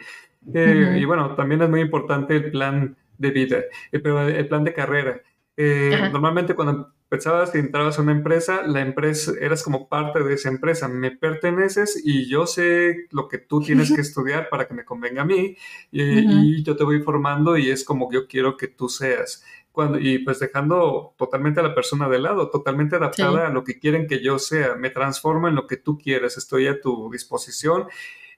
Eh, 0.53 0.99
y 1.01 1.05
bueno, 1.05 1.35
también 1.35 1.63
es 1.63 1.69
muy 1.69 1.81
importante 1.81 2.37
el 2.37 2.51
plan 2.51 2.97
de 3.19 3.31
vida, 3.31 3.59
eh, 3.93 3.99
pero 3.99 4.27
el 4.29 4.47
plan 4.49 4.65
de 4.65 4.73
carrera 4.73 5.21
Eh, 5.57 6.09
normalmente 6.13 6.55
cuando 6.55 6.93
pensabas 7.09 7.55
y 7.55 7.59
entrabas 7.59 7.99
a 7.99 8.03
una 8.03 8.13
empresa, 8.13 8.67
la 8.67 8.81
empresa, 8.81 9.33
eras 9.41 9.63
como 9.63 9.89
parte 9.89 10.25
de 10.25 10.35
esa 10.35 10.49
empresa, 10.49 10.89
me 10.89 11.13
perteneces 11.13 12.01
y 12.05 12.29
yo 12.29 12.47
sé 12.47 13.07
lo 13.11 13.29
que 13.29 13.39
tú 13.39 13.61
tienes 13.61 13.93
que 13.93 14.01
estudiar 14.01 14.49
para 14.49 14.67
que 14.67 14.75
me 14.75 14.85
convenga 14.85 15.23
a 15.23 15.25
mí 15.25 15.57
y, 15.93 16.63
yo 16.65 16.77
te 16.77 16.83
voy 16.83 17.03
formando 17.03 17.57
y 17.57 17.71
es 17.71 17.85
como 17.85 18.11
yo 18.13 18.27
quiero 18.27 18.57
que 18.57 18.69
tú 18.69 18.89
seas. 18.89 19.45
Cuando, 19.71 19.99
y 19.99 20.19
pues 20.21 20.39
dejando 20.39 21.15
totalmente 21.17 21.61
a 21.61 21.65
la 21.65 21.75
persona 21.75 22.09
de 22.09 22.21
lado, 22.21 22.49
totalmente 22.49 22.97
adaptada 22.97 23.49
a 23.49 23.51
lo 23.51 23.65
que 23.65 23.79
quieren 23.79 24.07
que 24.07 24.23
yo 24.23 24.39
sea, 24.39 24.77
me 24.77 24.91
transformo 24.91 25.49
en 25.49 25.57
lo 25.57 25.67
que 25.67 25.77
tú 25.77 25.99
quieres, 25.99 26.37
estoy 26.37 26.69
a 26.69 26.81
tu 26.81 27.11
disposición 27.11 27.87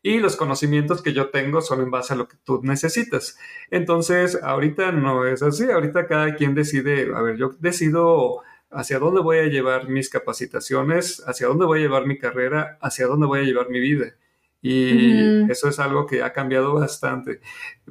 y 0.07 0.21
los 0.21 0.37
conocimientos 0.37 1.03
que 1.03 1.13
yo 1.13 1.31
tengo 1.31 1.61
son 1.61 1.81
en 1.81 1.91
base 1.91 2.15
a 2.15 2.17
lo 2.17 2.29
que 2.29 2.37
tú 2.45 2.61
necesitas. 2.63 3.37
Entonces, 3.73 4.39
ahorita 4.41 4.93
no 4.93 5.27
es 5.27 5.43
así, 5.43 5.69
ahorita 5.69 6.07
cada 6.07 6.37
quien 6.37 6.55
decide, 6.55 7.13
a 7.13 7.21
ver, 7.23 7.37
yo 7.37 7.57
decido 7.59 8.43
hacia 8.71 9.01
dónde 9.01 9.21
voy 9.21 9.39
a 9.39 9.47
llevar 9.47 9.89
mis 9.89 10.09
capacitaciones, 10.09 11.25
hacia 11.27 11.49
dónde 11.49 11.67
voy 11.67 11.81
a 11.81 11.83
llevar 11.83 12.07
mi 12.07 12.19
carrera, 12.19 12.79
hacia 12.81 13.09
dónde 13.09 13.27
voy 13.27 13.41
a 13.41 13.43
llevar 13.43 13.69
mi 13.69 13.81
vida. 13.81 14.15
Y 14.63 15.51
eso 15.51 15.69
es 15.69 15.81
algo 15.81 16.07
que 16.07 16.23
ha 16.23 16.33
cambiado 16.33 16.75
bastante. 16.75 17.41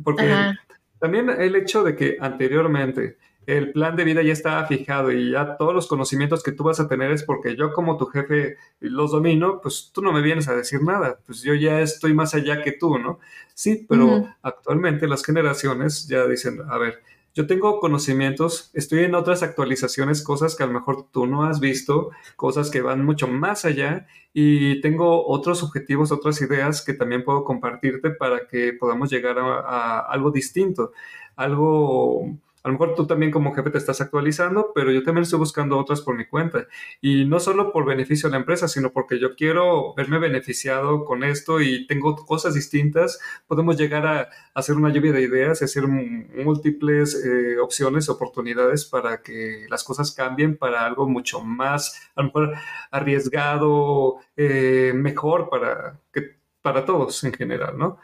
Porque 0.01 0.53
también 0.99 1.29
el 1.29 1.53
hecho 1.57 1.83
de 1.83 1.97
que 1.97 2.15
anteriormente 2.21 3.17
el 3.47 3.71
plan 3.71 3.95
de 3.95 4.03
vida 4.03 4.21
ya 4.21 4.33
estaba 4.33 4.65
fijado 4.65 5.11
y 5.11 5.31
ya 5.31 5.57
todos 5.57 5.73
los 5.73 5.87
conocimientos 5.87 6.43
que 6.43 6.51
tú 6.51 6.63
vas 6.63 6.79
a 6.79 6.87
tener 6.87 7.11
es 7.11 7.23
porque 7.23 7.55
yo 7.55 7.73
como 7.73 7.97
tu 7.97 8.07
jefe 8.07 8.57
los 8.79 9.11
domino, 9.11 9.59
pues 9.61 9.91
tú 9.93 10.01
no 10.01 10.11
me 10.11 10.21
vienes 10.21 10.47
a 10.47 10.55
decir 10.55 10.81
nada, 10.81 11.19
pues 11.25 11.41
yo 11.41 11.53
ya 11.53 11.81
estoy 11.81 12.13
más 12.13 12.33
allá 12.33 12.63
que 12.63 12.71
tú, 12.71 12.97
¿no? 12.97 13.19
Sí, 13.53 13.85
pero 13.87 14.27
actualmente 14.41 15.07
las 15.07 15.23
generaciones 15.23 16.07
ya 16.07 16.25
dicen, 16.27 16.61
a 16.69 16.77
ver, 16.77 17.01
yo 17.35 17.47
tengo 17.47 17.81
conocimientos, 17.81 18.71
estoy 18.73 19.03
en 19.03 19.13
otras 19.13 19.43
actualizaciones, 19.43 20.23
cosas 20.23 20.55
que 20.55 20.63
a 20.63 20.67
lo 20.67 20.73
mejor 20.73 21.07
tú 21.11 21.27
no 21.27 21.43
has 21.43 21.59
visto, 21.59 22.11
cosas 22.37 22.71
que 22.71 22.81
van 22.81 23.03
mucho 23.03 23.27
más 23.27 23.65
allá 23.65 24.07
y 24.33 24.79
tengo 24.79 25.27
otros 25.27 25.61
objetivos, 25.61 26.13
otras 26.13 26.41
ideas 26.41 26.81
que 26.81 26.93
también 26.93 27.25
puedo 27.25 27.43
compartirte 27.43 28.11
para 28.11 28.47
que 28.47 28.71
podamos 28.73 29.09
llegar 29.09 29.37
a 29.37 29.99
algo 29.99 30.31
distinto, 30.31 30.93
algo 31.35 32.37
a 32.65 32.69
lo 32.69 32.73
mejor 32.73 32.95
tú 32.95 33.05
también 33.05 33.31
como 33.31 33.53
jefe 33.53 33.69
te 33.69 33.77
estás 33.77 34.01
actualizando, 34.01 34.71
pero 34.73 34.89
yo 34.91 35.03
también 35.03 35.21
estoy 35.21 35.37
buscando 35.37 35.77
otras 35.77 36.01
por 36.01 36.17
mi 36.17 36.25
cuenta. 36.25 36.65
Y 36.99 37.25
no 37.25 37.39
solo 37.39 37.71
por 37.71 37.85
beneficio 37.85 38.27
de 38.27 38.31
la 38.31 38.39
empresa, 38.39 38.67
sino 38.67 38.91
porque 38.91 39.19
yo 39.19 39.35
quiero 39.35 39.93
verme 39.93 40.17
beneficiado 40.17 41.05
con 41.05 41.23
esto 41.23 41.61
y 41.61 41.85
tengo 41.85 42.15
cosas 42.15 42.55
distintas. 42.55 43.19
Podemos 43.45 43.77
llegar 43.77 44.07
a, 44.07 44.29
hacer 44.55 44.77
una 44.77 44.89
lluvia 44.89 45.11
de 45.11 45.21
ideas 45.21 45.61
y 45.61 45.65
hacer 45.65 45.85
múltiples 45.87 47.23
eh, 47.23 47.59
opciones, 47.59 48.09
oportunidades 48.09 48.85
para 48.85 49.21
que 49.21 49.67
las 49.69 49.83
cosas 49.83 50.11
cambien 50.11 50.57
para 50.57 50.87
algo 50.87 51.07
mucho 51.07 51.41
más, 51.41 52.09
a 52.15 52.21
lo 52.23 52.29
mejor 52.29 52.55
arriesgado, 52.89 54.15
eh, 54.35 54.91
mejor 54.95 55.49
para, 55.51 55.99
que, 56.11 56.37
para 56.63 56.83
todos 56.83 57.23
en 57.25 57.33
general, 57.33 57.77
¿no? 57.77 57.99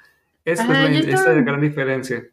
Esta 0.45 0.87
es 0.87 1.25
la, 1.25 1.33
gran 1.41 1.61
diferencia. 1.61 2.29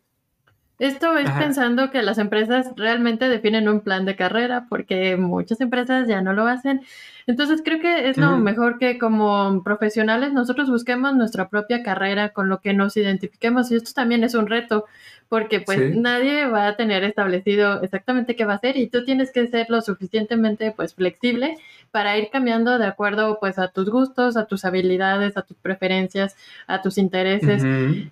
Esto 0.79 1.17
es 1.19 1.29
pensando 1.33 1.91
que 1.91 2.03
las 2.03 2.19
empresas 2.19 2.71
realmente 2.77 3.29
definen 3.29 3.69
un 3.69 3.81
plan 3.81 4.05
de 4.05 4.15
carrera, 4.15 4.67
porque 4.69 5.17
muchas 5.17 5.61
empresas 5.61 6.07
ya 6.07 6.21
no 6.23 6.33
lo 6.33 6.47
hacen. 6.47 6.83
Entonces 7.27 7.63
creo 7.65 7.81
que 7.81 8.09
es 8.09 8.17
lo 8.17 8.39
mejor 8.39 8.79
que 8.79 8.97
como 8.97 9.63
profesionales 9.63 10.33
nosotros 10.33 10.71
busquemos 10.71 11.15
nuestra 11.15 11.49
propia 11.49 11.83
carrera 11.83 12.31
con 12.31 12.49
lo 12.49 12.61
que 12.61 12.73
nos 12.73 12.97
identifiquemos 12.97 13.71
y 13.71 13.77
esto 13.77 13.91
también 13.93 14.25
es 14.25 14.35
un 14.35 14.47
reto 14.47 14.87
porque 15.29 15.61
pues 15.61 15.95
nadie 15.95 16.47
va 16.47 16.69
a 16.69 16.77
tener 16.77 17.05
establecido 17.05 17.83
exactamente 17.83 18.35
qué 18.35 18.47
va 18.47 18.55
a 18.55 18.57
hacer 18.57 18.79
y 18.79 18.89
tú 18.89 19.05
tienes 19.05 19.31
que 19.31 19.47
ser 19.49 19.67
lo 19.69 19.83
suficientemente 19.83 20.73
pues 20.75 20.95
flexible 20.95 21.59
para 21.91 22.19
ir 22.19 22.31
cambiando 22.31 22.79
de 22.79 22.87
acuerdo 22.87 23.39
pues 23.41 23.59
a 23.59 23.69
tus 23.69 23.91
gustos, 23.91 24.37
a 24.37 24.47
tus 24.47 24.65
habilidades, 24.65 25.37
a 25.37 25.43
tus 25.43 25.57
preferencias, 25.57 26.37
a 26.67 26.83
tus 26.83 26.99
intereses. 26.99 27.65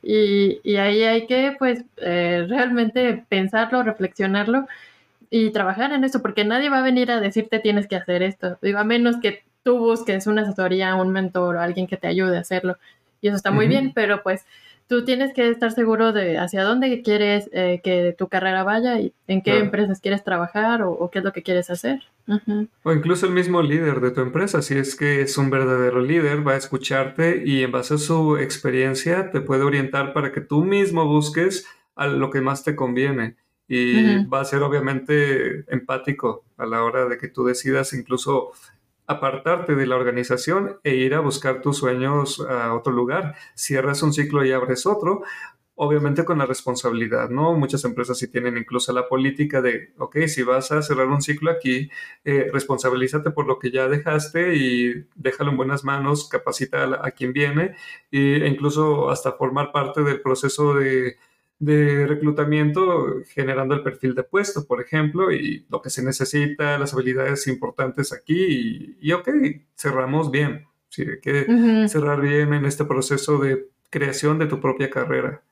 Y, 0.02 0.60
y, 0.62 0.76
ahí 0.76 1.02
hay 1.02 1.26
que 1.26 1.54
pues 1.58 1.84
eh, 1.98 2.46
realmente 2.48 3.24
pensarlo, 3.28 3.82
reflexionarlo 3.82 4.66
y 5.30 5.50
trabajar 5.50 5.92
en 5.92 6.04
eso, 6.04 6.22
porque 6.22 6.44
nadie 6.44 6.68
va 6.68 6.78
a 6.78 6.82
venir 6.82 7.10
a 7.10 7.20
decirte 7.20 7.58
tienes 7.58 7.86
que 7.86 7.96
hacer 7.96 8.22
esto, 8.22 8.58
digo, 8.62 8.78
a 8.78 8.84
menos 8.84 9.16
que 9.16 9.42
tú 9.62 9.78
busques 9.78 10.26
una 10.26 10.42
asesoría, 10.42 10.94
un 10.94 11.10
mentor 11.10 11.56
o 11.56 11.60
alguien 11.60 11.88
que 11.88 11.96
te 11.96 12.06
ayude 12.06 12.36
a 12.36 12.40
hacerlo. 12.40 12.76
Y 13.20 13.28
eso 13.28 13.36
está 13.36 13.50
muy 13.50 13.66
bien, 13.66 13.92
pero 13.92 14.22
pues 14.22 14.46
tú 14.86 15.04
tienes 15.04 15.32
que 15.32 15.48
estar 15.50 15.72
seguro 15.72 16.12
de 16.12 16.38
hacia 16.38 16.62
dónde 16.62 17.02
quieres 17.02 17.50
eh, 17.52 17.80
que 17.82 18.14
tu 18.16 18.28
carrera 18.28 18.62
vaya 18.62 19.00
y 19.00 19.12
en 19.26 19.42
qué 19.42 19.58
empresas 19.58 20.00
quieres 20.00 20.22
trabajar 20.22 20.82
o, 20.82 21.10
qué 21.10 21.18
es 21.18 21.24
lo 21.24 21.32
que 21.32 21.42
quieres 21.42 21.70
hacer. 21.70 22.02
O 22.82 22.92
incluso 22.92 23.26
el 23.26 23.32
mismo 23.32 23.62
líder 23.62 24.00
de 24.00 24.10
tu 24.10 24.20
empresa, 24.20 24.62
si 24.62 24.76
es 24.76 24.96
que 24.96 25.20
es 25.20 25.38
un 25.38 25.50
verdadero 25.50 26.00
líder, 26.00 26.46
va 26.46 26.52
a 26.52 26.56
escucharte 26.56 27.42
y 27.44 27.62
en 27.62 27.70
base 27.70 27.94
a 27.94 27.98
su 27.98 28.36
experiencia 28.36 29.30
te 29.30 29.40
puede 29.40 29.62
orientar 29.62 30.12
para 30.12 30.32
que 30.32 30.40
tú 30.40 30.64
mismo 30.64 31.06
busques 31.06 31.66
a 31.94 32.08
lo 32.08 32.30
que 32.30 32.40
más 32.40 32.64
te 32.64 32.74
conviene. 32.74 33.36
Y 33.68 34.24
va 34.26 34.40
a 34.40 34.44
ser 34.44 34.62
obviamente 34.62 35.64
empático 35.72 36.44
a 36.56 36.66
la 36.66 36.84
hora 36.84 37.06
de 37.06 37.18
que 37.18 37.28
tú 37.28 37.44
decidas 37.44 37.92
incluso 37.92 38.52
apartarte 39.08 39.74
de 39.74 39.86
la 39.86 39.96
organización 39.96 40.78
e 40.82 40.96
ir 40.96 41.14
a 41.14 41.20
buscar 41.20 41.62
tus 41.62 41.78
sueños 41.78 42.40
a 42.40 42.74
otro 42.74 42.92
lugar. 42.92 43.34
Cierras 43.54 44.02
un 44.02 44.12
ciclo 44.12 44.44
y 44.44 44.52
abres 44.52 44.86
otro, 44.86 45.22
obviamente 45.76 46.24
con 46.24 46.38
la 46.38 46.46
responsabilidad, 46.46 47.30
¿no? 47.30 47.54
Muchas 47.54 47.84
empresas 47.84 48.18
sí 48.18 48.28
tienen 48.28 48.56
incluso 48.58 48.92
la 48.92 49.08
política 49.08 49.62
de, 49.62 49.92
ok, 49.98 50.26
si 50.26 50.42
vas 50.42 50.72
a 50.72 50.82
cerrar 50.82 51.06
un 51.08 51.22
ciclo 51.22 51.50
aquí, 51.50 51.90
eh, 52.24 52.48
responsabilízate 52.52 53.30
por 53.30 53.46
lo 53.46 53.58
que 53.58 53.70
ya 53.70 53.88
dejaste 53.88 54.56
y 54.56 55.06
déjalo 55.14 55.50
en 55.52 55.56
buenas 55.56 55.84
manos, 55.84 56.28
capacita 56.28 56.84
a, 56.84 57.06
a 57.06 57.10
quien 57.12 57.32
viene 57.32 57.76
e 58.10 58.46
incluso 58.48 59.10
hasta 59.10 59.32
formar 59.32 59.72
parte 59.72 60.02
del 60.02 60.20
proceso 60.20 60.74
de 60.74 61.16
de 61.58 62.06
reclutamiento 62.06 63.22
generando 63.28 63.74
el 63.74 63.82
perfil 63.82 64.14
de 64.14 64.22
puesto, 64.24 64.66
por 64.66 64.80
ejemplo, 64.80 65.32
y 65.32 65.64
lo 65.70 65.80
que 65.80 65.90
se 65.90 66.04
necesita, 66.04 66.78
las 66.78 66.92
habilidades 66.92 67.46
importantes 67.46 68.12
aquí, 68.12 68.96
y, 69.00 69.12
ok, 69.12 69.28
cerramos 69.74 70.30
bien. 70.30 70.66
Sí, 70.88 71.02
hay 71.02 71.20
que 71.20 71.88
cerrar 71.88 72.20
bien 72.20 72.54
en 72.54 72.64
este 72.64 72.84
proceso 72.84 73.38
de 73.38 73.68
creación 73.90 74.38
de 74.38 74.46
tu 74.46 74.60
propia 74.60 74.90
carrera. 74.90 75.42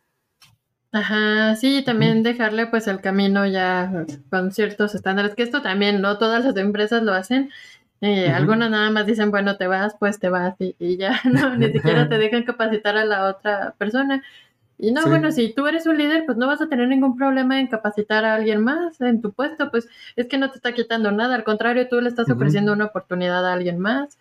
Ajá, 0.95 1.57
sí, 1.57 1.83
también 1.85 2.23
dejarle 2.23 2.69
pues 2.69 2.87
el 2.87 3.01
camino 3.01 3.45
ya 3.47 4.07
con 4.31 4.53
ciertos 4.53 4.95
estándares, 4.95 5.35
que 5.35 5.43
esto 5.43 5.61
también 5.61 6.01
no 6.01 6.19
todas 6.19 6.45
las 6.45 6.57
empresas 6.57 7.03
lo 7.03 7.13
hacen. 7.13 7.51
Eh, 8.01 8.29
algunas 8.29 8.71
nada 8.71 8.91
más 8.91 9.05
dicen, 9.05 9.33
bueno, 9.33 9.57
te 9.57 9.67
vas, 9.67 9.97
pues 9.99 10.21
te 10.21 10.29
vas 10.29 10.55
y, 10.61 10.77
y 10.79 10.97
ya, 10.97 11.21
no, 11.25 11.57
ni 11.57 11.73
siquiera 11.73 12.09
te 12.09 12.17
dejan 12.19 12.45
capacitar 12.45 12.97
a 12.97 13.05
la 13.05 13.27
otra 13.29 13.75
persona. 13.77 14.23
Y 14.79 14.93
no, 14.93 15.05
bueno, 15.09 15.33
si 15.33 15.53
tú 15.53 15.67
eres 15.67 15.85
un 15.87 15.99
líder, 15.99 16.27
pues 16.27 16.39
no 16.39 16.47
vas 16.47 16.61
a 16.61 16.69
tener 16.69 16.87
ningún 16.87 17.17
problema 17.17 17.59
en 17.59 17.67
capacitar 17.67 18.25
a 18.25 18.37
alguien 18.37 18.63
más 18.63 19.01
en 19.01 19.21
tu 19.21 19.33
puesto, 19.33 19.73
pues 19.73 19.89
es 20.15 20.29
que 20.29 20.39
no 20.39 20.51
te 20.51 20.59
está 20.59 20.75
quitando 20.75 21.11
nada, 21.11 21.35
al 21.35 21.43
contrario, 21.43 21.89
tú 21.89 22.01
le 22.01 22.09
estás 22.09 22.31
ofreciendo 22.31 22.73
una 22.73 22.85
oportunidad 22.85 23.45
a 23.45 23.53
alguien 23.53 23.81
más. 23.81 24.17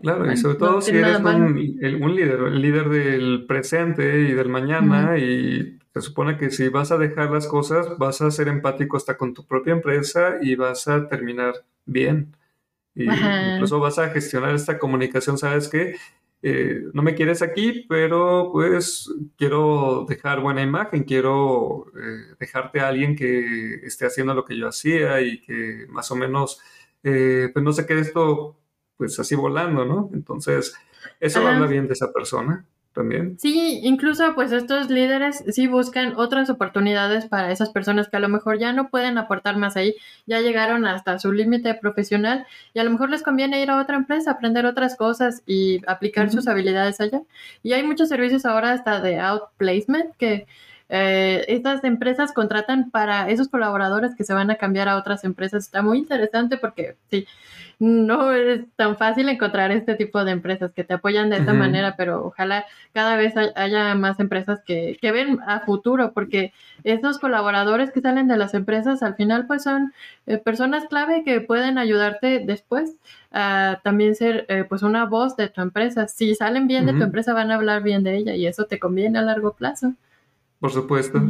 Claro, 0.00 0.30
y 0.32 0.36
sobre 0.38 0.56
todo 0.56 0.80
si 0.80 0.90
eres 0.90 1.20
un, 1.20 1.54
líder, 1.54 2.40
el 2.40 2.62
líder 2.62 2.88
del 2.88 3.44
presente 3.46 4.20
y 4.20 4.32
del 4.32 4.48
mañana, 4.48 5.18
y 5.18 5.78
se 6.00 6.08
supone 6.08 6.36
que 6.36 6.50
si 6.50 6.68
vas 6.68 6.92
a 6.92 6.98
dejar 6.98 7.30
las 7.30 7.46
cosas, 7.46 7.98
vas 7.98 8.20
a 8.20 8.30
ser 8.30 8.48
empático 8.48 8.96
hasta 8.96 9.16
con 9.16 9.34
tu 9.34 9.46
propia 9.46 9.72
empresa 9.72 10.36
y 10.40 10.54
vas 10.54 10.86
a 10.88 11.08
terminar 11.08 11.54
bien. 11.86 12.36
Y 12.94 13.04
incluso 13.04 13.78
vas 13.80 13.98
a 13.98 14.10
gestionar 14.10 14.54
esta 14.54 14.78
comunicación, 14.78 15.38
¿sabes 15.38 15.68
qué? 15.68 15.96
Eh, 16.42 16.82
no 16.92 17.02
me 17.02 17.14
quieres 17.14 17.42
aquí, 17.42 17.84
pero 17.88 18.50
pues 18.52 19.12
quiero 19.36 20.06
dejar 20.08 20.40
buena 20.40 20.62
imagen, 20.62 21.02
quiero 21.02 21.86
eh, 21.96 22.34
dejarte 22.38 22.80
a 22.80 22.88
alguien 22.88 23.16
que 23.16 23.76
esté 23.84 24.06
haciendo 24.06 24.34
lo 24.34 24.44
que 24.44 24.56
yo 24.56 24.68
hacía 24.68 25.20
y 25.20 25.40
que 25.40 25.86
más 25.88 26.10
o 26.10 26.16
menos, 26.16 26.60
eh, 27.02 27.50
pues 27.52 27.64
no 27.64 27.72
se 27.72 27.86
quede 27.86 28.00
esto 28.00 28.56
pues 28.96 29.18
así 29.18 29.34
volando, 29.34 29.84
¿no? 29.84 30.10
Entonces, 30.12 30.74
eso 31.20 31.46
habla 31.46 31.66
bien 31.66 31.86
de 31.86 31.94
esa 31.94 32.12
persona. 32.12 32.66
Sí, 33.38 33.80
incluso 33.82 34.34
pues 34.34 34.52
estos 34.52 34.90
líderes 34.90 35.44
sí 35.48 35.66
buscan 35.66 36.14
otras 36.16 36.50
oportunidades 36.50 37.26
para 37.26 37.52
esas 37.52 37.70
personas 37.70 38.08
que 38.08 38.16
a 38.16 38.20
lo 38.20 38.28
mejor 38.28 38.58
ya 38.58 38.72
no 38.72 38.88
pueden 38.88 39.18
aportar 39.18 39.56
más 39.56 39.76
ahí, 39.76 39.94
ya 40.26 40.40
llegaron 40.40 40.86
hasta 40.86 41.18
su 41.18 41.32
límite 41.32 41.74
profesional 41.74 42.46
y 42.74 42.78
a 42.78 42.84
lo 42.84 42.90
mejor 42.90 43.10
les 43.10 43.22
conviene 43.22 43.62
ir 43.62 43.70
a 43.70 43.80
otra 43.80 43.96
empresa, 43.96 44.32
aprender 44.32 44.66
otras 44.66 44.96
cosas 44.96 45.42
y 45.46 45.80
aplicar 45.86 46.30
sus 46.30 46.48
habilidades 46.48 47.00
allá. 47.00 47.22
Y 47.62 47.72
hay 47.72 47.82
muchos 47.82 48.08
servicios 48.08 48.44
ahora 48.44 48.72
hasta 48.72 49.00
de 49.00 49.18
outplacement 49.18 50.14
que 50.16 50.46
eh, 50.88 51.44
estas 51.48 51.84
empresas 51.84 52.32
contratan 52.32 52.90
para 52.90 53.28
esos 53.30 53.48
colaboradores 53.48 54.14
que 54.14 54.24
se 54.24 54.34
van 54.34 54.50
a 54.50 54.56
cambiar 54.56 54.88
a 54.88 54.96
otras 54.96 55.24
empresas. 55.24 55.64
Está 55.64 55.82
muy 55.82 55.98
interesante 55.98 56.56
porque 56.56 56.96
sí, 57.10 57.26
no 57.78 58.32
es 58.32 58.64
tan 58.74 58.96
fácil 58.96 59.28
encontrar 59.28 59.70
este 59.70 59.94
tipo 59.94 60.24
de 60.24 60.32
empresas 60.32 60.72
que 60.72 60.82
te 60.82 60.94
apoyan 60.94 61.30
de 61.30 61.36
esta 61.36 61.54
manera, 61.54 61.94
pero 61.96 62.24
ojalá 62.26 62.64
cada 62.92 63.16
vez 63.16 63.34
haya 63.54 63.94
más 63.94 64.18
empresas 64.18 64.60
que, 64.66 64.98
que 65.00 65.12
ven 65.12 65.38
a 65.46 65.60
futuro, 65.60 66.12
porque 66.12 66.52
esos 66.82 67.20
colaboradores 67.20 67.92
que 67.92 68.00
salen 68.00 68.26
de 68.26 68.36
las 68.36 68.54
empresas 68.54 69.02
al 69.04 69.14
final 69.14 69.46
pues 69.46 69.62
son 69.62 69.92
eh, 70.26 70.38
personas 70.38 70.86
clave 70.86 71.22
que 71.24 71.40
pueden 71.40 71.78
ayudarte 71.78 72.40
después 72.40 72.96
a 73.30 73.80
también 73.84 74.16
ser 74.16 74.46
eh, 74.48 74.64
pues 74.68 74.82
una 74.82 75.04
voz 75.04 75.36
de 75.36 75.48
tu 75.48 75.60
empresa. 75.60 76.08
Si 76.08 76.34
salen 76.34 76.66
bien 76.66 76.86
de 76.86 76.94
tu 76.94 77.02
empresa 77.04 77.32
van 77.32 77.52
a 77.52 77.54
hablar 77.54 77.82
bien 77.84 78.02
de 78.02 78.16
ella 78.16 78.34
y 78.34 78.46
eso 78.46 78.64
te 78.64 78.80
conviene 78.80 79.20
a 79.20 79.22
largo 79.22 79.52
plazo. 79.52 79.94
Por 80.60 80.70
supuesto. 80.72 81.20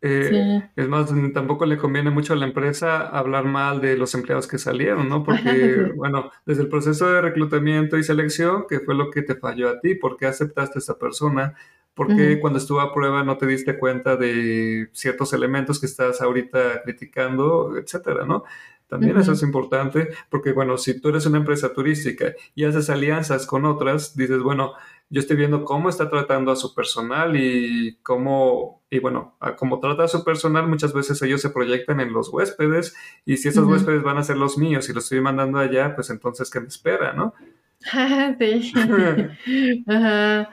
Eh, 0.00 0.62
es 0.76 0.88
más, 0.88 1.12
tampoco 1.34 1.66
le 1.66 1.76
conviene 1.76 2.10
mucho 2.10 2.32
a 2.32 2.36
la 2.36 2.46
empresa 2.46 3.00
hablar 3.08 3.44
mal 3.44 3.80
de 3.80 3.96
los 3.96 4.14
empleados 4.14 4.46
que 4.46 4.58
salieron, 4.58 5.08
¿no? 5.08 5.24
Porque, 5.24 5.92
bueno, 5.96 6.30
desde 6.46 6.62
el 6.62 6.68
proceso 6.68 7.10
de 7.10 7.20
reclutamiento 7.20 7.96
y 7.98 8.04
selección, 8.04 8.66
¿qué 8.68 8.78
fue 8.78 8.94
lo 8.94 9.10
que 9.10 9.22
te 9.22 9.34
falló 9.34 9.68
a 9.68 9.80
ti? 9.80 9.94
¿Por 9.96 10.16
qué 10.16 10.26
aceptaste 10.26 10.78
a 10.78 10.80
esa 10.80 10.98
persona? 10.98 11.54
¿Por 11.94 12.14
qué 12.14 12.38
cuando 12.38 12.60
estuvo 12.60 12.80
a 12.80 12.94
prueba 12.94 13.24
no 13.24 13.38
te 13.38 13.46
diste 13.46 13.76
cuenta 13.76 14.14
de 14.14 14.88
ciertos 14.92 15.32
elementos 15.32 15.80
que 15.80 15.86
estás 15.86 16.20
ahorita 16.20 16.82
criticando, 16.84 17.76
etcétera, 17.76 18.24
¿no? 18.24 18.44
También 18.86 19.18
eso 19.18 19.32
es 19.32 19.42
importante 19.42 20.08
porque, 20.30 20.52
bueno, 20.52 20.78
si 20.78 21.00
tú 21.00 21.08
eres 21.10 21.26
una 21.26 21.38
empresa 21.38 21.72
turística 21.72 22.34
y 22.54 22.64
haces 22.64 22.88
alianzas 22.88 23.46
con 23.46 23.66
otras, 23.66 24.16
dices, 24.16 24.38
bueno, 24.38 24.74
yo 25.10 25.20
estoy 25.20 25.36
viendo 25.36 25.64
cómo 25.64 25.88
está 25.88 26.10
tratando 26.10 26.52
a 26.52 26.56
su 26.56 26.74
personal 26.74 27.36
y 27.36 27.98
cómo, 28.02 28.82
y 28.90 28.98
bueno, 28.98 29.36
a 29.40 29.56
cómo 29.56 29.80
trata 29.80 30.04
a 30.04 30.08
su 30.08 30.22
personal, 30.22 30.68
muchas 30.68 30.92
veces 30.92 31.20
ellos 31.22 31.40
se 31.40 31.50
proyectan 31.50 32.00
en 32.00 32.12
los 32.12 32.28
huéspedes 32.28 32.94
y 33.24 33.38
si 33.38 33.48
esos 33.48 33.66
huéspedes 33.66 34.02
van 34.02 34.18
a 34.18 34.22
ser 34.22 34.36
los 34.36 34.58
míos 34.58 34.88
y 34.88 34.92
los 34.92 35.04
estoy 35.04 35.20
mandando 35.20 35.58
allá, 35.58 35.94
pues 35.94 36.10
entonces, 36.10 36.50
¿qué 36.50 36.60
me 36.60 36.68
espera, 36.68 37.12
no? 37.12 37.34
sí. 38.38 38.72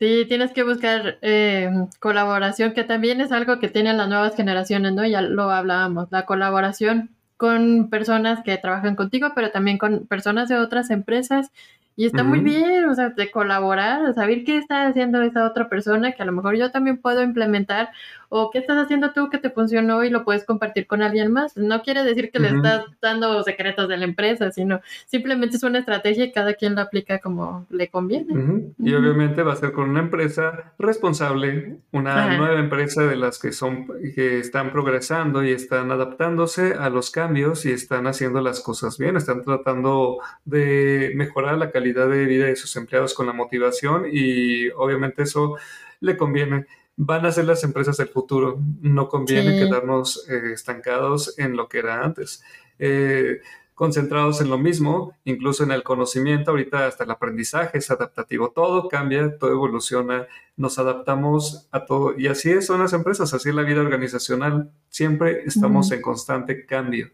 Sí, 0.00 0.24
tienes 0.26 0.52
que 0.52 0.62
buscar 0.62 1.18
eh, 1.20 1.70
colaboración, 1.98 2.72
que 2.72 2.84
también 2.84 3.20
es 3.20 3.32
algo 3.32 3.58
que 3.58 3.68
tienen 3.68 3.98
las 3.98 4.08
nuevas 4.08 4.34
generaciones, 4.34 4.94
¿no? 4.94 5.06
Ya 5.06 5.20
lo 5.20 5.50
hablábamos, 5.50 6.08
la 6.10 6.24
colaboración 6.24 7.10
con 7.36 7.90
personas 7.90 8.42
que 8.42 8.56
trabajan 8.56 8.96
contigo, 8.96 9.32
pero 9.34 9.50
también 9.50 9.76
con 9.76 10.06
personas 10.06 10.48
de 10.48 10.56
otras 10.56 10.88
empresas 10.88 11.50
y 11.96 12.06
está 12.06 12.24
muy 12.24 12.40
bien, 12.40 12.88
o 12.88 12.94
sea, 12.94 13.10
de 13.10 13.30
colaborar, 13.30 14.14
saber 14.14 14.44
qué 14.44 14.56
está 14.56 14.86
haciendo 14.86 15.20
esa 15.22 15.44
otra 15.46 15.68
persona 15.68 16.12
que 16.12 16.22
a 16.22 16.26
lo 16.26 16.32
mejor 16.32 16.56
yo 16.56 16.70
también 16.70 16.96
puedo 16.98 17.22
implementar 17.22 17.90
o 18.30 18.50
qué 18.50 18.58
estás 18.58 18.78
haciendo 18.78 19.12
tú 19.12 19.28
que 19.28 19.38
te 19.38 19.50
funcionó 19.50 20.04
y 20.04 20.08
lo 20.08 20.24
puedes 20.24 20.44
compartir 20.44 20.86
con 20.86 21.02
alguien 21.02 21.32
más. 21.32 21.56
No 21.56 21.82
quiere 21.82 22.04
decir 22.04 22.30
que 22.30 22.38
le 22.38 22.48
estás 22.48 22.84
dando 23.02 23.42
secretos 23.42 23.88
de 23.88 23.96
la 23.96 24.04
empresa, 24.04 24.52
sino 24.52 24.80
simplemente 25.06 25.56
es 25.56 25.62
una 25.64 25.80
estrategia 25.80 26.24
y 26.24 26.32
cada 26.32 26.54
quien 26.54 26.76
la 26.76 26.82
aplica 26.82 27.18
como 27.18 27.66
le 27.70 27.88
conviene. 27.88 28.72
Y 28.78 28.94
obviamente 28.94 29.42
va 29.42 29.52
a 29.52 29.56
ser 29.56 29.72
con 29.72 29.90
una 29.90 30.00
empresa 30.00 30.72
responsable, 30.78 31.76
una 31.90 32.36
nueva 32.36 32.60
empresa 32.60 33.02
de 33.02 33.16
las 33.16 33.38
que 33.38 33.52
son 33.52 33.88
que 34.14 34.38
están 34.38 34.70
progresando 34.70 35.44
y 35.44 35.50
están 35.50 35.90
adaptándose 35.90 36.74
a 36.74 36.88
los 36.88 37.10
cambios 37.10 37.66
y 37.66 37.72
están 37.72 38.06
haciendo 38.06 38.40
las 38.40 38.60
cosas 38.60 38.96
bien, 38.96 39.16
están 39.16 39.42
tratando 39.42 40.18
de 40.44 41.12
mejorar 41.16 41.58
la 41.58 41.72
calidad 41.72 42.08
de 42.08 42.26
vida 42.26 42.46
de 42.46 42.54
sus 42.54 42.76
empleados 42.76 43.12
con 43.12 43.26
la 43.26 43.32
motivación 43.32 44.04
y 44.10 44.68
obviamente 44.70 45.24
eso 45.24 45.56
le 46.00 46.16
conviene. 46.16 46.66
Van 47.02 47.24
a 47.24 47.32
ser 47.32 47.46
las 47.46 47.64
empresas 47.64 47.96
del 47.96 48.08
futuro, 48.08 48.60
no 48.82 49.08
conviene 49.08 49.58
quedarnos 49.58 50.28
eh, 50.28 50.52
estancados 50.52 51.38
en 51.38 51.56
lo 51.56 51.66
que 51.66 51.78
era 51.78 52.04
antes. 52.04 52.42
Eh, 52.78 53.40
concentrados 53.74 54.42
en 54.42 54.50
lo 54.50 54.58
mismo, 54.58 55.14
incluso 55.24 55.64
en 55.64 55.70
el 55.70 55.82
conocimiento, 55.82 56.50
ahorita 56.50 56.86
hasta 56.86 57.04
el 57.04 57.10
aprendizaje 57.10 57.78
es 57.78 57.90
adaptativo, 57.90 58.50
todo 58.50 58.86
cambia, 58.86 59.38
todo 59.38 59.50
evoluciona, 59.50 60.26
nos 60.58 60.78
adaptamos 60.78 61.66
a 61.70 61.86
todo. 61.86 62.12
Y 62.18 62.26
así 62.26 62.60
son 62.60 62.80
las 62.80 62.92
empresas, 62.92 63.32
así 63.32 63.48
es 63.48 63.54
la 63.54 63.62
vida 63.62 63.80
organizacional, 63.80 64.70
siempre 64.90 65.44
estamos 65.46 65.90
en 65.92 66.02
constante 66.02 66.66
cambio. 66.66 67.08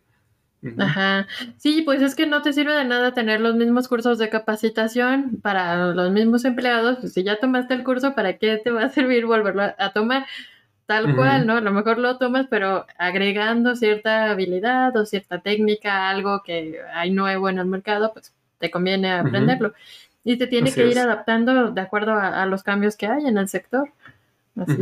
Ajá. 0.79 1.27
Sí, 1.57 1.83
pues 1.83 2.03
es 2.03 2.15
que 2.15 2.27
no 2.27 2.43
te 2.43 2.53
sirve 2.53 2.75
de 2.75 2.85
nada 2.85 3.13
tener 3.13 3.41
los 3.41 3.55
mismos 3.55 3.89
cursos 3.89 4.19
de 4.19 4.29
capacitación 4.29 5.39
para 5.43 5.95
los 5.95 6.11
mismos 6.11 6.45
empleados. 6.45 6.99
Pues 7.01 7.13
si 7.13 7.23
ya 7.23 7.39
tomaste 7.39 7.75
el 7.75 7.85
curso, 7.85 8.15
¿para 8.15 8.39
qué 8.39 8.59
te 8.59 8.71
va 8.71 8.85
a 8.85 8.89
servir 8.89 9.27
volverlo 9.27 9.63
a, 9.77 9.93
tomar? 9.93 10.27
Tal 10.87 11.17
cual, 11.17 11.47
¿no? 11.47 11.55
A 11.55 11.61
lo 11.61 11.73
mejor 11.73 11.99
lo 11.99 12.17
tomas, 12.17 12.47
pero 12.49 12.87
agregando 12.97 13.75
cierta 13.75 14.31
habilidad 14.31 14.97
o 14.97 15.05
cierta 15.05 15.41
técnica, 15.41 16.09
algo 16.09 16.43
que 16.45 16.79
hay 16.95 17.11
nuevo 17.11 17.49
en 17.49 17.59
el 17.59 17.67
mercado, 17.67 18.13
pues 18.13 18.33
te 18.59 18.71
conviene 18.71 19.13
aprenderlo. 19.13 19.73
Y 20.23 20.39
te 20.39 20.47
tiene 20.47 20.73
que 20.73 20.87
ir 20.87 20.99
adaptando 20.99 21.71
de 21.73 21.81
acuerdo 21.81 22.13
a, 22.15 22.47
los 22.47 22.63
cambios 22.63 22.97
que 22.97 23.07
hay 23.07 23.27
en 23.27 23.39
el 23.39 23.49
sector. 23.49 23.91
Así, 24.57 24.77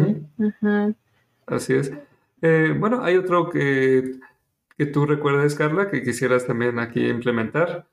Así 1.47 1.75
es. 1.75 1.93
Eh, 2.43 2.75
bueno, 2.79 3.03
hay 3.03 3.17
otro 3.17 3.49
que 3.49 4.19
que 4.77 4.87
tú 4.87 5.07
recuerdes, 5.07 5.55
Carla, 5.55 5.91
que 5.91 6.03
quisieras 6.03 6.47
también 6.47 6.79
aquí 6.79 7.07
implementar. 7.07 7.87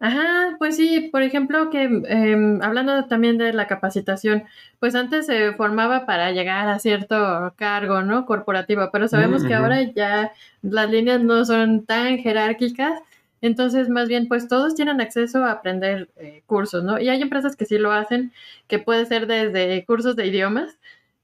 Ajá, 0.00 0.54
pues 0.58 0.76
sí, 0.76 1.08
por 1.10 1.22
ejemplo, 1.22 1.70
que 1.70 1.82
em, 1.82 2.62
hablando 2.62 3.06
también 3.06 3.36
de 3.36 3.52
la 3.52 3.66
capacitación, 3.66 4.44
pues 4.78 4.94
antes 4.94 5.26
se 5.26 5.52
formaba 5.54 6.06
para 6.06 6.30
llegar 6.30 6.68
a 6.68 6.78
cierto 6.78 7.52
cargo, 7.56 8.02
¿no? 8.02 8.24
Corporativo, 8.24 8.90
pero 8.92 9.08
sabemos 9.08 9.42
que 9.44 9.54
ahora 9.54 9.82
ya 9.82 10.32
las 10.62 10.88
líneas 10.88 11.20
no 11.20 11.44
son 11.44 11.84
tan 11.84 12.18
jerárquicas, 12.18 13.00
entonces 13.40 13.88
más 13.88 14.08
bien 14.08 14.28
pues 14.28 14.46
todos 14.46 14.76
tienen 14.76 15.00
acceso 15.00 15.44
a 15.44 15.50
aprender 15.52 16.08
eh, 16.16 16.42
cursos, 16.46 16.84
¿no? 16.84 17.00
Y 17.00 17.08
hay 17.08 17.20
empresas 17.20 17.56
que 17.56 17.66
sí 17.66 17.76
lo 17.78 17.90
hacen, 17.90 18.32
que 18.68 18.78
puede 18.78 19.04
ser 19.06 19.26
desde 19.26 19.84
cursos 19.84 20.14
de 20.14 20.26
idiomas, 20.26 20.78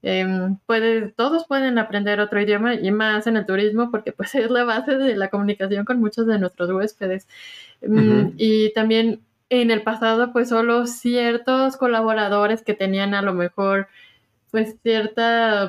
Em, 0.07 0.59
todos 1.15 1.47
pueden 1.47 1.79
aprender 1.79 2.19
otro 2.19 2.39
idioma 2.39 2.75
y 2.75 2.91
más 2.91 3.25
en 3.25 3.37
el 3.37 3.45
turismo 3.47 3.89
porque 3.89 4.11
pues 4.11 4.35
es 4.35 4.51
la 4.51 4.63
base 4.63 4.97
de 4.97 5.15
la 5.15 5.29
comunicación 5.29 5.83
con 5.83 5.99
muchos 5.99 6.27
de 6.27 6.37
nuestros 6.37 6.69
huéspedes. 6.69 7.27
Em, 7.81 8.33
y 8.37 8.71
también 8.73 9.21
en 9.49 9.71
el 9.71 9.81
pasado 9.81 10.31
pues 10.31 10.49
solo 10.49 10.85
ciertos 10.85 11.77
colaboradores 11.77 12.61
que 12.61 12.75
tenían 12.75 13.15
a 13.15 13.23
lo 13.23 13.33
mejor 13.33 13.87
pues 14.51 14.75
cierto 14.83 15.21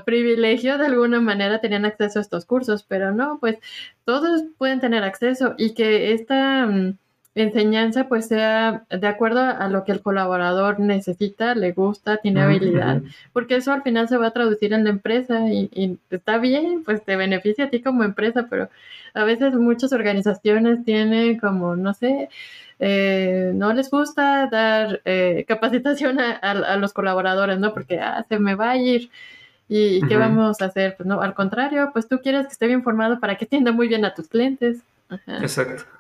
privilegio 0.05 0.77
de 0.77 0.87
alguna 0.87 1.21
manera 1.21 1.61
tenían 1.63 1.87
acceso 1.87 2.19
a 2.19 2.23
estos 2.23 2.45
cursos, 2.45 2.85
pero 2.85 3.13
no, 3.13 3.39
pues 3.41 3.57
todos 4.05 4.45
pueden 4.59 4.81
tener 4.81 5.03
acceso 5.03 5.55
y 5.57 5.73
que 5.75 6.13
esta 6.13 6.67
mm, 6.67 6.99
enseñanza 7.37 8.09
pues 8.09 8.27
sea 8.27 8.85
de 8.89 9.07
acuerdo 9.07 9.41
a 9.41 9.69
lo 9.69 9.85
que 9.85 9.93
el 9.93 10.01
colaborador 10.01 10.81
necesita, 10.81 11.55
le 11.55 11.73
gusta, 11.73 12.17
tiene 12.17 12.41
habilidad, 12.41 13.03
porque 13.33 13.57
eso 13.57 13.73
al 13.73 13.83
final 13.83 14.09
se 14.09 14.17
va 14.17 14.29
a 14.29 14.31
traducir 14.33 14.73
en 14.73 14.85
la 14.85 14.91
empresa 14.91 15.41
y, 15.51 15.99
está 16.11 16.39
bien, 16.39 16.83
pues 16.85 17.05
te 17.05 17.15
beneficia 17.17 17.67
a 17.67 17.71
ti 17.71 17.83
como 17.83 18.05
empresa, 18.05 18.47
pero 18.49 18.71
a 19.15 19.25
veces 19.25 19.55
muchas 19.55 19.93
organizaciones 19.93 20.83
tienen 20.85 21.39
como, 21.39 21.77
no 21.77 21.93
sé, 21.93 22.31
eh, 22.79 23.53
no 23.55 23.73
les 23.75 23.91
gusta 23.91 24.49
dar 24.51 25.03
eh, 25.05 25.45
capacitación 25.47 26.19
a, 26.19 26.77
los 26.77 26.95
colaboradores, 26.95 27.59
¿no? 27.59 27.75
Porque 27.75 28.01
ah, 28.01 28.25
se 28.29 28.39
me 28.39 28.55
va 28.55 28.71
a 28.71 28.77
ir. 28.77 29.11
¿Y 29.69 30.07
qué 30.07 30.17
vamos 30.17 30.63
a 30.63 30.67
hacer? 30.67 30.95
Pues 30.97 31.09
no, 31.09 31.21
al 31.21 31.35
contrario, 31.35 31.91
pues 31.93 32.07
tú 32.07 32.21
quieres 32.21 32.47
que 32.47 32.53
esté 32.53 32.69
bien 32.69 32.85
formado 32.85 33.19
para 33.19 33.37
que 33.37 33.47
atienda 33.47 33.73
muy 33.73 33.89
bien 33.89 34.05
a 34.05 34.15
tus 34.15 34.29
clientes. 34.29 34.79
Exacto. 35.27 35.96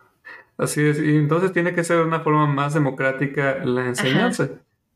Así 0.59 0.83
es, 0.83 0.99
y 0.99 1.17
entonces 1.17 1.53
tiene 1.53 1.75
que 1.75 1.85
ser 1.85 2.01
una 2.01 2.21
forma 2.21 2.47
más 2.47 2.73
democrática 2.73 3.63
la 3.65 3.87
enseñanza. 3.87 4.49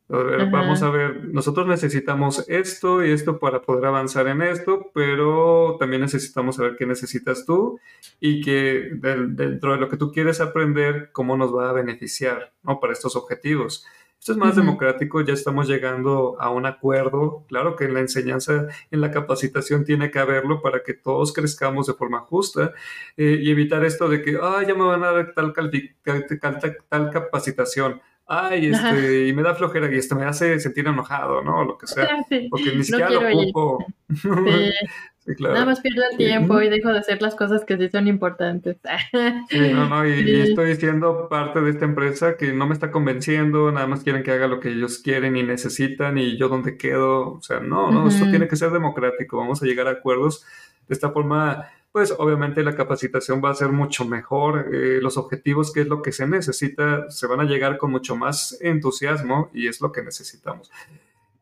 vamos 0.09 0.83
a 0.83 0.91
ver, 0.91 1.29
nosotros 1.29 1.67
necesitamos 1.67 2.49
esto 2.49 3.05
y 3.05 3.11
esto 3.11 3.39
para 3.39 3.61
poder 3.61 3.85
avanzar 3.85 4.27
en 4.29 4.41
esto, 4.41 4.91
pero 4.95 5.77
también 5.79 6.01
necesitamos 6.01 6.57
saber 6.57 6.77
qué 6.79 6.87
necesitas 6.87 7.45
tú 7.45 7.79
y 8.21 8.41
que 8.41 8.89
dentro 8.95 9.75
de 9.75 9.79
lo 9.79 9.89
que 9.91 9.99
tú 9.99 10.11
quieres 10.11 10.41
aprender, 10.41 11.11
cómo 11.13 11.37
nos 11.37 11.55
va 11.55 11.69
a 11.69 11.75
beneficiar 11.75 12.53
¿no? 12.63 12.81
para 12.81 12.95
estos 12.95 13.15
objetivos. 13.15 13.85
Esto 14.21 14.33
es 14.33 14.39
más 14.39 14.55
democrático, 14.55 15.23
ya 15.23 15.33
estamos 15.33 15.67
llegando 15.67 16.37
a 16.39 16.51
un 16.51 16.67
acuerdo. 16.67 17.47
Claro 17.49 17.75
que 17.75 17.85
en 17.85 17.95
la 17.95 18.01
enseñanza, 18.01 18.67
en 18.91 19.01
la 19.01 19.11
capacitación 19.11 19.87
tiene 19.87 20.11
que 20.11 20.19
haberlo 20.19 20.61
para 20.61 20.83
que 20.83 20.93
todos 20.93 21.33
crezcamos 21.33 21.87
de 21.87 21.95
forma 21.95 22.21
justa 22.21 22.75
eh, 23.17 23.39
y 23.41 23.51
evitar 23.51 23.83
esto 23.83 24.11
de 24.11 24.21
que, 24.21 24.39
ah, 24.39 24.63
ya 24.69 24.75
me 24.75 24.85
van 24.85 25.05
a 25.05 25.13
dar 25.13 25.33
tal, 25.33 25.55
tal, 25.55 27.11
capacitación. 27.11 28.03
Ay, 28.27 28.67
este, 28.67 29.27
y 29.27 29.33
me 29.33 29.43
da 29.43 29.55
flojera 29.55 29.91
y 29.91 29.97
esto 29.97 30.15
me 30.17 30.27
hace 30.27 30.61
sentir 30.61 30.87
enojado, 30.87 31.43
¿no? 31.43 31.65
Lo 31.65 31.79
que 31.79 31.87
sea. 31.87 32.07
Porque 32.51 32.77
ni 32.77 32.85
siquiera 32.85 33.09
lo 33.09 33.27
ocupo. 33.27 33.87
Nada 35.27 35.67
más 35.67 35.81
pierdo 35.81 36.03
el 36.11 36.17
tiempo 36.17 36.63
y 36.63 36.71
dejo 36.71 36.91
de 36.91 36.99
hacer 36.99 37.21
las 37.21 37.35
cosas 37.35 37.65
que 37.65 37.77
sí 37.77 37.89
son 37.91 38.09
importantes. 38.09 38.79
Sí, 39.51 39.73
no, 39.73 39.89
no, 39.89 40.07
y, 40.07 40.41
estoy 40.41 40.77
siendo 40.77 41.29
parte 41.29 41.61
de 41.61 41.71
esta 41.71 41.85
empresa 41.85 42.37
que 42.37 42.53
no 42.53 42.67
me 42.67 42.75
está 42.75 42.91
convenciendo, 42.91 43.71
nada 43.71 43.87
más 43.87 44.03
quieren 44.03 44.23
que 44.23 44.31
haga 44.31 44.47
lo 44.47 44.61
que 44.61 44.71
ellos 44.71 44.99
quieren 44.99 45.37
y 45.37 45.43
necesitan 45.43 46.19
y 46.19 46.37
yo 46.37 46.49
donde 46.49 46.77
quedo. 46.77 47.33
O 47.33 47.43
sea, 47.43 47.61
no, 47.61 47.91
no, 47.91 48.09
esto 48.09 48.29
tiene 48.31 48.49
que 48.49 48.57
ser 48.57 48.71
democrático, 48.71 49.37
vamos 49.37 49.63
a 49.63 49.67
llegar 49.67 49.89
a 49.89 49.93
acuerdos. 49.93 50.45
De 50.89 50.95
esta 50.95 51.11
forma, 51.11 51.67
pues 51.93 52.15
obviamente 52.17 52.63
la 52.63 52.75
capacitación 52.75 53.43
va 53.45 53.51
a 53.51 53.55
ser 53.55 53.69
mucho 53.69 54.05
mejor, 54.05 54.71
eh, 54.73 55.01
los 55.03 55.17
objetivos, 55.17 55.73
que 55.73 55.83
es 55.83 55.89
lo 55.89 56.03
que 56.03 56.13
se 56.13 56.27
necesita, 56.27 57.11
se 57.11 57.27
van 57.27 57.41
a 57.41 57.45
llegar 57.45 57.79
con 57.79 57.91
mucho 57.91 58.17
más 58.17 58.59
entusiasmo 58.61 59.51
y 59.53 59.69
es 59.69 59.81
lo 59.81 59.93
que 59.93 60.03
necesitamos 60.03 60.71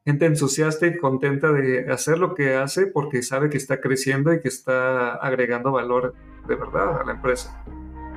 gente 0.09 0.25
entusiasta 0.25 0.87
y 0.87 0.97
contenta 0.97 1.53
de 1.53 1.93
hacer 1.93 2.19
lo 2.19 2.35
que 2.35 2.57
hace 2.57 2.87
porque 2.87 3.23
sabe 3.23 3.51
que 3.51 3.59
está 3.59 3.79
creciendo 3.79 4.33
y 4.33 4.41
que 4.41 4.49
está 4.49 5.17
agregando 5.17 5.71
valor 5.71 6.15
de 6.47 6.55
verdad 6.55 7.03
a 7.03 7.05
la 7.05 7.13
empresa. 7.13 7.63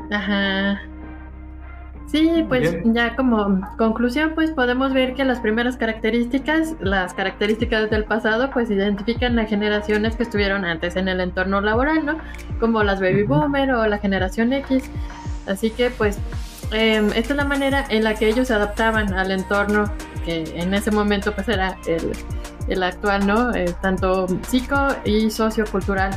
Ajá. 0.09 0.81
Sí, 2.07 2.45
pues 2.47 2.77
ya 2.85 3.17
como 3.17 3.59
conclusión, 3.77 4.31
pues 4.35 4.51
podemos 4.51 4.93
ver 4.93 5.15
que 5.15 5.25
las 5.25 5.41
primeras 5.41 5.75
características, 5.75 6.75
las 6.79 7.13
características 7.13 7.89
del 7.89 8.05
pasado, 8.05 8.51
pues 8.51 8.71
identifican 8.71 9.37
a 9.37 9.45
generaciones 9.45 10.15
que 10.15 10.23
estuvieron 10.23 10.63
antes 10.63 10.95
en 10.95 11.09
el 11.09 11.19
entorno 11.19 11.59
laboral, 11.59 12.05
¿no? 12.05 12.17
Como 12.61 12.83
las 12.83 13.01
baby 13.01 13.23
boomer 13.23 13.71
o 13.71 13.85
la 13.85 13.97
generación 13.97 14.53
X. 14.53 14.89
Así 15.45 15.71
que 15.71 15.89
pues 15.89 16.19
Em, 16.71 17.07
esta 17.07 17.33
es 17.33 17.35
la 17.35 17.45
manera 17.45 17.85
en 17.89 18.03
la 18.03 18.15
que 18.15 18.29
ellos 18.29 18.47
se 18.47 18.53
adaptaban 18.53 19.13
al 19.13 19.31
entorno 19.31 19.91
que 20.25 20.43
en 20.55 20.73
ese 20.73 20.91
momento 20.91 21.33
pues 21.33 21.49
era 21.49 21.77
el, 22.67 22.83
actual, 22.83 23.27
¿no? 23.27 23.53
Eh, 23.53 23.75
tanto 23.81 24.27
psico 24.47 24.75
y 25.03 25.29
sociocultural, 25.29 26.11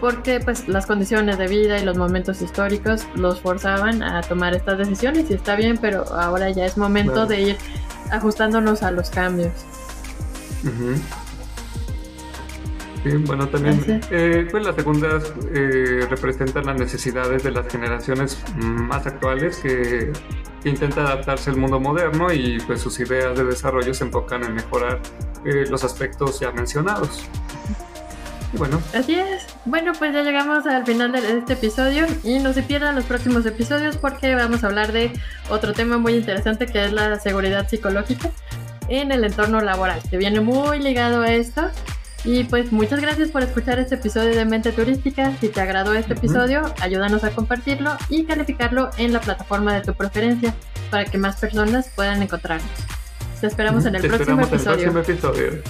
porque 0.00 0.40
pues 0.40 0.68
las 0.68 0.86
condiciones 0.86 1.36
de 1.36 1.48
vida 1.48 1.78
y 1.78 1.84
los 1.84 1.98
momentos 1.98 2.40
históricos 2.40 3.06
los 3.14 3.40
forzaban 3.40 4.02
a 4.02 4.22
tomar 4.22 4.54
estas 4.54 4.78
decisiones 4.78 5.30
y 5.30 5.34
está 5.34 5.56
bien, 5.56 5.76
pero 5.76 6.04
ahora 6.14 6.50
ya 6.50 6.64
es 6.64 6.78
momento 6.78 7.26
de 7.26 7.40
ir 7.40 7.56
ajustándonos 8.10 8.82
a 8.82 8.90
los 8.90 9.10
cambios. 9.10 9.52
Sí, 13.02 13.16
bueno, 13.16 13.48
también 13.48 14.00
eh, 14.12 14.46
pues 14.48 14.64
las 14.64 14.76
segundas 14.76 15.32
eh, 15.52 16.06
representan 16.08 16.66
las 16.66 16.78
necesidades 16.78 17.42
de 17.42 17.50
las 17.50 17.66
generaciones 17.66 18.38
más 18.56 19.06
actuales 19.06 19.58
que, 19.58 20.12
intentan 20.64 21.06
adaptarse 21.06 21.50
al 21.50 21.56
mundo 21.56 21.80
moderno 21.80 22.32
y 22.32 22.60
pues 22.60 22.80
sus 22.80 23.00
ideas 23.00 23.36
de 23.36 23.44
desarrollo 23.44 23.92
se 23.92 24.04
enfocan 24.04 24.44
en 24.44 24.54
mejorar 24.54 25.00
eh, 25.44 25.64
los 25.68 25.82
aspectos 25.82 26.38
ya 26.38 26.52
mencionados. 26.52 27.24
bueno. 28.52 28.80
Así 28.94 29.16
es. 29.16 29.44
Bueno, 29.64 29.92
pues 29.98 30.12
ya 30.12 30.22
llegamos 30.22 30.64
al 30.66 30.86
final 30.86 31.10
de 31.10 31.38
este 31.38 31.54
episodio 31.54 32.06
y 32.22 32.38
no 32.38 32.52
se 32.52 32.62
pierdan 32.62 32.94
los 32.94 33.04
próximos 33.06 33.44
episodios 33.44 33.96
porque 33.96 34.36
vamos 34.36 34.62
a 34.62 34.68
hablar 34.68 34.92
de 34.92 35.10
otro 35.50 35.72
tema 35.72 35.98
muy 35.98 36.14
interesante 36.14 36.66
que 36.66 36.84
es 36.84 36.92
la 36.92 37.18
seguridad 37.18 37.68
psicológica 37.68 38.30
en 38.86 39.10
el 39.10 39.24
entorno 39.24 39.60
laboral, 39.60 40.00
que 40.08 40.16
viene 40.16 40.40
muy 40.40 40.78
ligado 40.78 41.22
a 41.22 41.32
esto 41.32 41.72
y 42.24 42.44
pues 42.44 42.70
muchas 42.70 43.00
gracias 43.00 43.30
por 43.30 43.42
escuchar 43.42 43.78
este 43.80 43.96
episodio 43.96 44.34
de 44.34 44.44
Mente 44.44 44.72
Turística. 44.72 45.32
Si 45.40 45.48
te 45.48 45.60
agradó 45.60 45.94
este 45.94 46.14
episodio, 46.14 46.62
ayúdanos 46.80 47.24
a 47.24 47.30
compartirlo 47.30 47.96
y 48.08 48.24
calificarlo 48.24 48.90
en 48.96 49.12
la 49.12 49.20
plataforma 49.20 49.74
de 49.74 49.80
tu 49.80 49.94
preferencia 49.94 50.54
para 50.90 51.04
que 51.04 51.18
más 51.18 51.36
personas 51.36 51.90
puedan 51.94 52.22
encontrarnos. 52.22 52.70
Te 53.40 53.48
esperamos 53.48 53.84
en 53.86 53.96
el, 53.96 54.02
próximo, 54.02 54.42
episodio. 54.42 54.86
el 54.86 54.92
próximo 54.92 55.30
episodio. 55.30 55.62